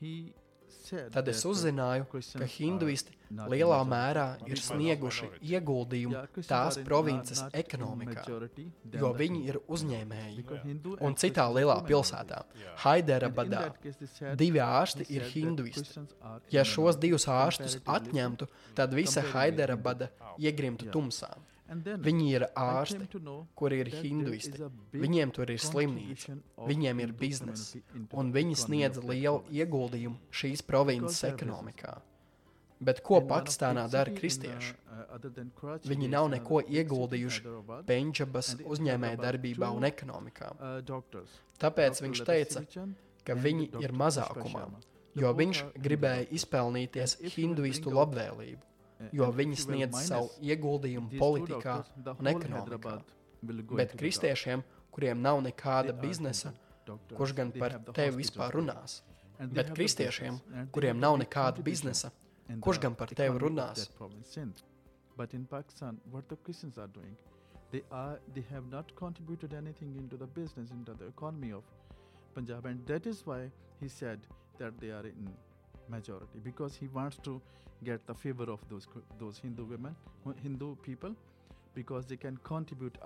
[0.00, 0.32] he
[0.68, 8.24] said Tad es uh, uzzināju, ka hinduisti lielā mērā ir snieguši ieguldījumu tās provinces ekonomikā,
[8.98, 10.44] jo viņi ir uzņēmēji.
[11.00, 12.42] Un citā lielā pilsētā,
[12.82, 16.00] said- divi ārsti ir hinduisti.
[16.50, 19.22] Ja šos divus ārstus atņemtu, tad visa
[20.20, 20.36] Wow.
[20.38, 21.30] iegrimtu tumsā.
[21.64, 23.06] Viņi ir ārsti,
[23.56, 24.66] kuri ir hinduisti.
[24.92, 26.36] Viņiem tur ir slimnīca,
[26.68, 27.54] viņiem ir into
[28.12, 32.00] un viņi sniedz lielu ieguldījumu šīs provinces ekonomikā.
[32.84, 34.74] Bet ko Pakistānā dara kristieši?
[34.90, 37.54] uh, uh, Karachi, Viņi nav neko ieguldījuši
[37.86, 40.50] Pendžabas and in uzņēmē Hyderabad darbībā un ekonomikā.
[40.58, 41.24] uh,
[41.62, 42.64] Tāpēc viņš teica,
[43.24, 44.66] ka viņi ir mazākumā,
[45.16, 48.73] jo viņš are gribēja izpelnīties hinduistu labvēlību, Uh,
[49.12, 51.78] jo and viņi sniedz savu ieguldījumu politikā
[52.18, 52.98] un ekonomikā.
[53.76, 54.62] Bet kristiešiem,
[54.94, 56.54] kuriem nav nekāda biznesa,
[57.14, 59.02] kurš gan par tevi vispār runās.
[59.38, 60.38] Bet kristiešiem,
[60.72, 62.12] kuriem nav nekāda biznesa,
[62.60, 63.88] kurš gan par tevi runās?
[65.16, 67.14] But in Pakistan, what the Christians are doing,
[67.70, 71.62] they are they have not contributed anything into the business, into the economy of
[72.34, 74.18] Punjab, and that is why he said
[74.58, 75.28] that they are in
[75.88, 77.40] majority because he wants to
[77.82, 79.94] get the favor of those those Hindu women,
[80.42, 81.14] Hindu people.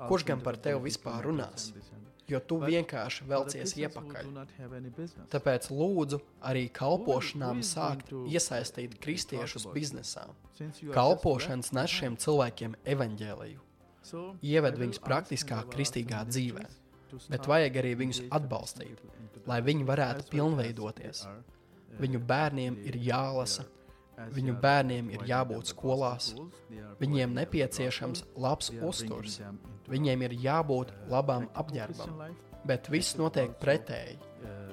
[0.08, 1.70] Kurš gan par tevi vispār runās?
[2.28, 4.28] Jo tu vienkārši velcies iepakaļ.
[5.32, 6.18] Tāpēc lūdzu
[6.50, 10.26] arī kalpošanām sākt iesaistīt kristiešus biznesā.
[10.92, 13.64] Kalpošanas nes šiem cilvēkiem evaņģēliju.
[14.44, 16.66] Ieved viņus praktiskā kristīgā dzīvē,
[17.32, 19.00] bet vajag arī viņus atbalstīt,
[19.48, 21.24] lai viņi varētu pilnveidoties.
[21.98, 23.64] Viņu bērniem ir jālasa,
[24.34, 26.32] Viņu bērniem ir jābūt skolās,
[26.98, 29.38] viņiem nepieciešams labs uzturs,
[29.88, 32.24] viņiem ir jābūt labam apģērbam.
[32.66, 34.18] Bet viss notiek pretēji,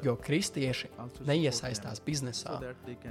[0.03, 0.89] jo kristieši
[1.29, 2.57] neiesaistās biznesā,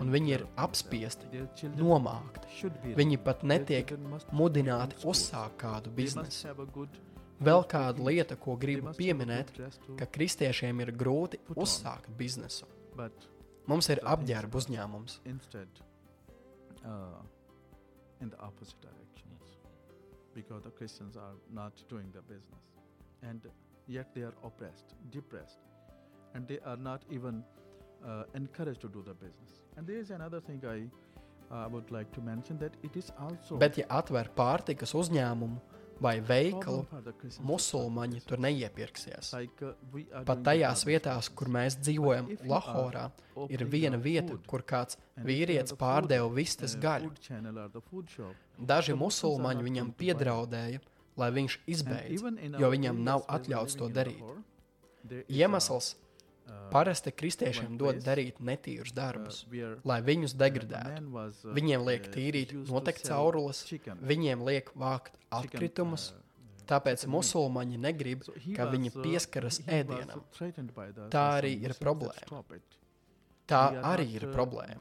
[0.00, 1.44] un viņi ir apspiesti,
[1.78, 2.66] nomākti.
[2.98, 3.94] Viņi pat netiek
[4.34, 6.50] mudināti uzsākt kādu biznesu.
[7.44, 9.54] Vēl kāda lieta, ko gribu pieminēt,
[9.98, 12.66] ka kristiešiem ir grūti uzsākt biznesu.
[13.70, 17.22] Mums ir apģērba uzņēmums uh,
[18.20, 19.58] in the opposite directions
[20.34, 22.64] because the Christians are not doing the business.
[23.22, 23.40] And
[23.86, 25.60] yet they are oppressed, depressed,
[26.34, 27.42] and they are not even
[28.04, 29.62] uh, encouraged to do the business.
[29.76, 33.56] And there is another thing I uh, would like to mention that it is also.
[33.56, 35.56] Bet ja atver pārtikas uzņēmumu,
[36.02, 36.84] vai veikalu,
[37.46, 39.32] musulmaņi tur neiepirksies.
[40.26, 43.08] Pat tajās vietās, kur mēs dzīvojam, Lahorā,
[43.48, 47.12] ir viena vieta, kur kāds vīrietis pārdeva vistas gaļu.
[48.58, 50.82] Daži musulmaņi viņam piedraudēja,
[51.20, 52.24] lai viņš izbeidz,
[52.58, 54.22] jo viņam nav atļauts to darīt.
[55.28, 55.94] Iemesls
[56.74, 59.44] Parasti kristiešiem dod darīt netīrus darbus,
[59.86, 61.24] lai viņus degradētu.
[61.56, 63.62] Viņiem liek tīrīt noteikti caurules,
[64.02, 66.12] viņiem liek vākt atkritumus.
[66.64, 68.24] Tāpēc musulmaņi negrib,
[68.56, 70.24] ka viņi pieskaras ēdienam.
[71.12, 72.42] Tā arī ir problēma.
[73.44, 74.80] Tā arī ir problēma.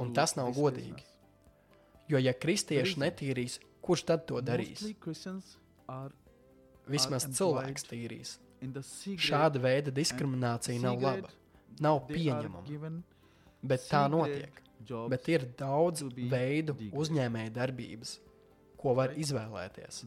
[0.00, 1.04] Un tas nav godīgi.
[2.08, 4.86] Jo, ja kristieši netīrīs, kurš tad to darīs?
[6.88, 8.38] Vismaz cilvēks tīrīs.
[8.60, 11.30] Šāda veida diskriminācija nav laba,
[11.80, 12.94] nav pieņemama.
[13.62, 14.62] Bet tā notiek.
[15.10, 18.14] Bet ir daudz veidu uzņēmēja darbības,
[18.78, 20.04] ko var izvēlēties.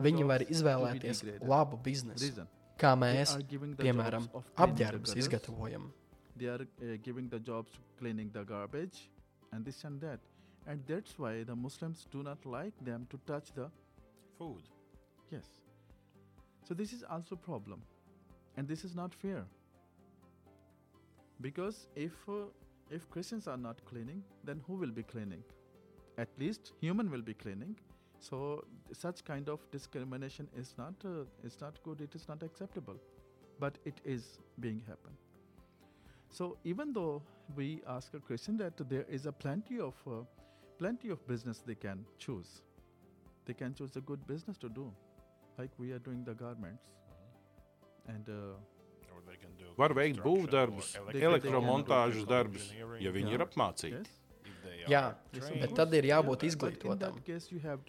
[0.00, 2.46] Viņi var izvēlēties labu biznesu,
[2.80, 3.36] kā mēs,
[3.78, 5.90] piemēram, apģērbus izgatavojam.
[6.40, 9.10] They are uh, giving the jobs to cleaning the garbage
[9.52, 10.20] and this and that.
[10.66, 13.68] And that's why the Muslims do not like them to touch the
[14.38, 14.62] food.
[15.30, 15.59] Yes.
[16.66, 17.82] So this is also a problem,
[18.56, 19.44] and this is not fair.
[21.40, 22.46] Because if uh,
[22.90, 25.42] if Christians are not cleaning, then who will be cleaning?
[26.18, 27.76] At least human will be cleaning.
[28.18, 32.00] So such kind of discrimination is not uh, is not good.
[32.00, 32.96] It is not acceptable,
[33.58, 35.16] but it is being happen.
[36.30, 37.22] So even though
[37.56, 40.22] we ask a Christian that there is a plenty of uh,
[40.78, 42.62] plenty of business they can choose,
[43.46, 44.92] they can choose a good business to do
[45.60, 46.82] like we are doing the garments.
[48.08, 48.58] And, uh,
[49.78, 52.64] Var veikt būvdarbus, elektromontāžas darbus,
[53.00, 54.00] ja viņi ir apmācīti.
[54.90, 55.02] Jā,
[55.32, 57.20] bet tad ir jābūt izglītotam.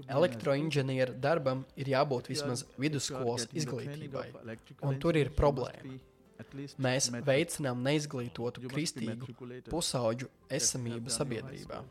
[0.06, 4.28] Elektroinženieru darbam ir jābūt vismaz vidusskolas izglītībai,
[4.88, 5.98] un tur ir problēma.
[6.82, 9.36] Mēs veicinām neizglītotu kristīgu
[9.72, 10.30] pusauģu
[10.62, 11.84] esamību sabiedrībā.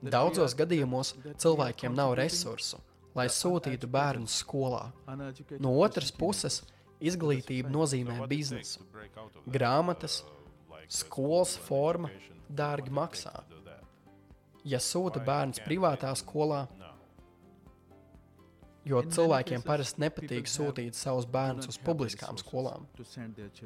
[0.00, 2.78] Daudzos gadījumos cilvēkiem nav resursu,
[3.16, 4.86] lai sūtītu bērnus skolā.
[5.60, 6.62] No otras puses,
[7.00, 8.84] izglītība nozīmē biznesu.
[9.44, 10.22] Grāmatas,
[10.88, 12.10] skolas forma
[12.48, 13.34] dārgi maksā.
[14.64, 16.66] Ja sūta bērns privātā skolā,
[18.84, 22.88] jo cilvēkiem parasti nepatīk sūtīt savus bērnus uz publiskām skolām,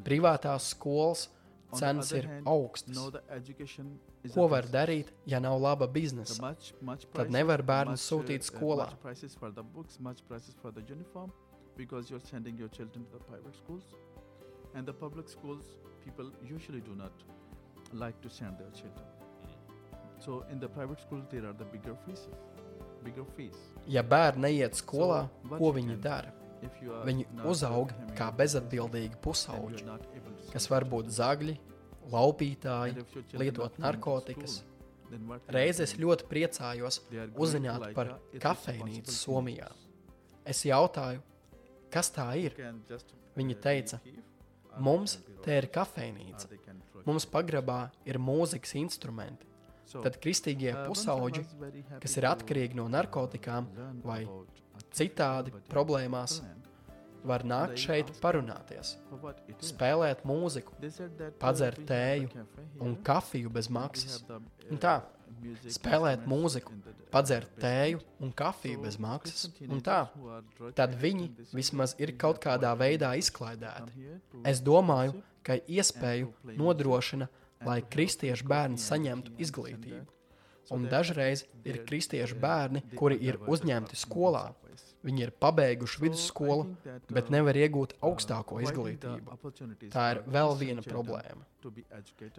[0.06, 1.28] privātās skolas
[1.78, 2.98] cenas ir augstas.
[4.34, 6.54] Ko var darīt, ja nav laba biznesa?
[7.14, 8.88] Tad nevar bērnus sūtīt skolā.
[11.76, 13.82] Because you're sending your children to the private schools,
[14.74, 15.64] and the public schools,
[16.04, 17.10] people usually do not
[17.92, 19.06] like to send their children.
[20.20, 22.28] So in the private schools, there are the bigger fees.
[23.04, 23.58] Bigger fees.
[23.90, 26.32] Ja bērni neiet skolā, so, ko viņi dara?
[27.04, 29.84] Viņi uzaug kā bezatbildīgi pusauģi,
[30.54, 31.56] kas var būt zagļi,
[32.12, 33.04] laupītāji,
[33.40, 34.62] lietot narkotikas.
[35.52, 37.02] Reiz es ļoti priecājos
[37.38, 39.68] uzzināt par kafejnīcu Somijā.
[40.44, 41.22] Es jautāju,
[41.92, 42.56] kas tā ir.
[43.34, 43.98] Viņa teica,
[44.78, 46.50] mums te ir kafejnīca,
[47.06, 49.50] mums pagrabā ir mūzikas instrumenti.
[49.94, 51.44] Tad kristīgie pusauģi,
[52.02, 53.68] kas ir atkarīgi no narkotikām
[54.02, 54.22] vai
[54.96, 56.40] citādi problēmās,
[57.24, 58.94] var nākt šeit parunāties,
[59.64, 60.76] spēlēt mūziku,
[61.40, 62.46] padzert tēju
[62.84, 64.22] un kafiju bez maksas.
[64.70, 64.98] Un tā,
[65.72, 66.72] spēlēt mūziku,
[67.12, 69.48] padzert tēju un kafiju bez maksas.
[69.68, 70.04] Un tā,
[70.78, 74.08] tad viņi vismaz ir kaut kādā veidā izklaidēti.
[74.46, 77.28] Es domāju, ka iespēju nodrošina,
[77.64, 80.04] lai kristiešu bērni saņemtu izglītību.
[80.72, 84.46] Un dažreiz ir kristiešu bērni, kuri ir uzņemti skolā,
[85.04, 86.64] Viņi ir pabeiguši vidusskolu,
[87.12, 89.36] bet nevar iegūt augstāko izglītību.
[89.92, 91.44] Tā ir vēl viena problēma.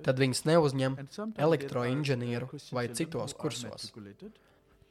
[0.06, 0.98] Tad viņus neuzņem
[1.46, 3.92] elektroinženieru vai citos kursos.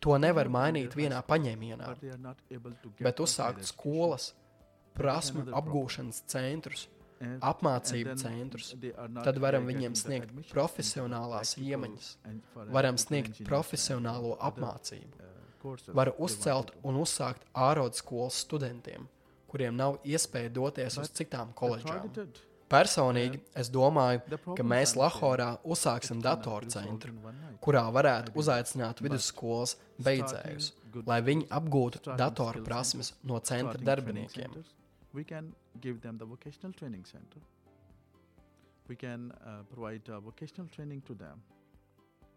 [0.04, 1.90] To nevar mainīt vienā paņēmienā,
[3.00, 4.30] bet uzsākt skolas,
[4.94, 6.86] prasmu apgūšanas centrus,
[7.42, 8.70] apmācību centrus.
[9.24, 12.14] Tad varam viņiem sniegt profesionālās iemaņas,
[12.70, 15.23] varam sniegt profesionālo apmācību
[15.94, 19.06] var uzcelt un uzsākt ārodas skolas studentiem,
[19.50, 22.10] kuriem nav iespēja doties uz citām koledžām.
[22.74, 27.12] Personīgi es domāju, ka mēs Lahorā uzsāksim datoru centru,
[27.62, 30.72] kurā varētu uzaicināt vidusskolas beidzējus,
[31.06, 34.56] lai viņi apgūtu datoru prasmes no centra darbiniekiem.
[38.86, 41.40] We can uh, provide uh, vocational training to them.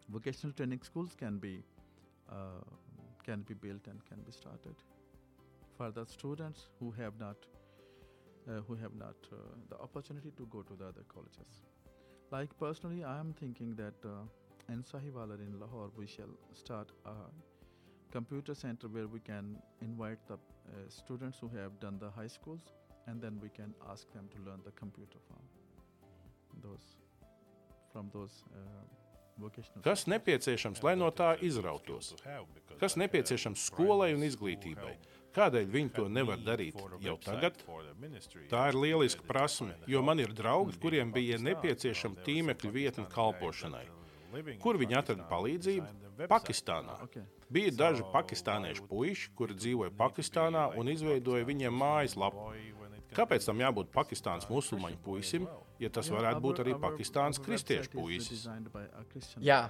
[0.08, 1.62] Vocational training schools can be
[2.30, 2.64] uh,
[3.28, 4.76] can be built and can be started
[5.76, 7.36] for the students who have not
[8.48, 9.36] uh, who have not uh,
[9.70, 11.58] the opportunity to go to the other colleges.
[12.30, 17.16] Like personally, I am thinking that uh, in Sahiwala in Lahore we shall start a
[18.10, 20.38] computer center where we can invite the uh,
[20.88, 22.72] students who have done the high schools
[23.06, 25.42] and then we can ask them to learn the computer from
[26.62, 26.86] those
[27.92, 28.97] from those uh,
[29.84, 32.14] Kas nepieciešams, lai no tā izrautos?
[32.80, 34.96] Kas nepieciešams skolai un izglītībai?
[35.38, 37.60] Kādēļ viņi to nevar darīt jau tagad?
[38.50, 43.86] Tā ir lieliska prasme, jo man ir draugi, kuriem bija nepieciešama tīmekļa vietne kalpošanai.
[44.62, 46.08] Kur viņi atrada palīdzību?
[46.28, 46.96] Pakistānā.
[47.48, 52.50] Bija daži pakistāniešu puiši, kuri dzīvoja Pakistānā un izveidoja viņiem mājaslapu.
[53.16, 55.46] Kāpēc tam jābūt Pakistānas musulmaņu puisim,
[55.78, 58.46] ja tas varētu būt arī Pakistānas kristiešu puisis?
[59.42, 59.62] Jā,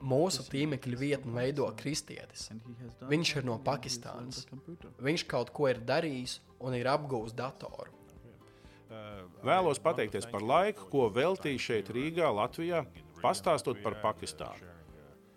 [0.00, 2.48] mūsu tīmekļa vietni veido kristietis.
[3.10, 4.46] Viņš ir no Pakistānas.
[5.00, 7.96] Viņš kaut ko ir darījis un ir apgūlis datoru.
[9.46, 12.82] Vēlos pateikties par laiku, ko veltīju šeit, Rīgā, Latvijā,
[13.22, 14.76] pastāstot par Pakistānu.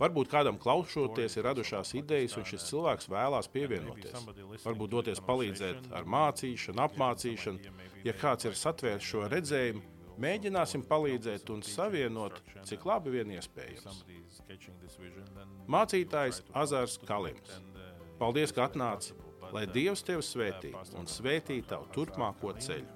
[0.01, 4.25] Varbūt kādam klausoties, ir radušās idejas, un šis cilvēks vēlās pievienoties.
[4.65, 7.73] Varbūt doties palīdzēt ar mācīšanu, apmācīšanu.
[8.03, 9.83] Ja kāds ir satvērs šo redzējumu,
[10.21, 14.03] mēģināsim palīdzēt un savienot, cik labi vien iespējams.
[15.71, 17.59] Mācītājs Azars Kalims.
[18.19, 19.15] Paldies, ka atnāci!
[19.53, 22.89] Lai Dievs tevi svētī un svētī tavu turpmāko ceļu.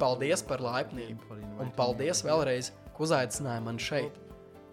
[0.00, 4.16] Paldies par laipnību, un paldies vēlreiz, ka uzaicināji mani šeit.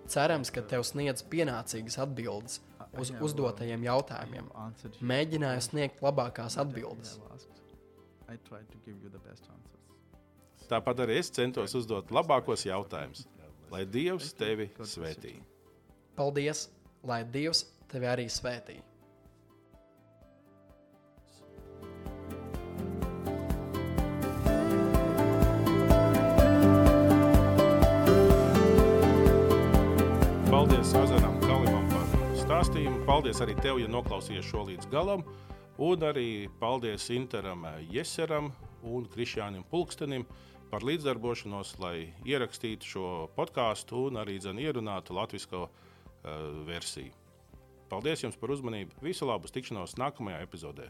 [0.09, 2.59] Cerams, ka tev sniedz pienācīgas atbildes
[2.99, 4.49] uz uzdotajiem jautājumiem.
[4.99, 7.17] Mēģināju sniegt labākās atbildes.
[10.65, 13.27] Tāpat arī es centos uzdot labākos jautājumus,
[13.71, 15.35] lai Dievs tevi svētī.
[16.17, 16.67] Paldies,
[17.05, 18.81] lai Dievs tevi arī svētī.
[30.49, 31.44] Paldies par
[32.65, 33.03] stāstījumu.
[33.05, 35.21] Paldies arī tev, ja noklausījies šo līdz galam.
[35.77, 37.61] Un arī paldies Interam
[37.93, 38.49] Jeseram
[38.81, 40.25] un Krišjānam Pulkstenim
[40.71, 43.07] par līdzdarbošanos, lai ierakstītu šo
[43.37, 45.69] podkāstu un arī dzen, ierunātu latviešu uh,
[46.65, 47.13] versiju.
[47.91, 48.97] Paldies jums par uzmanību.
[49.03, 50.89] Visu labu tikšanos nākamajā epizodē.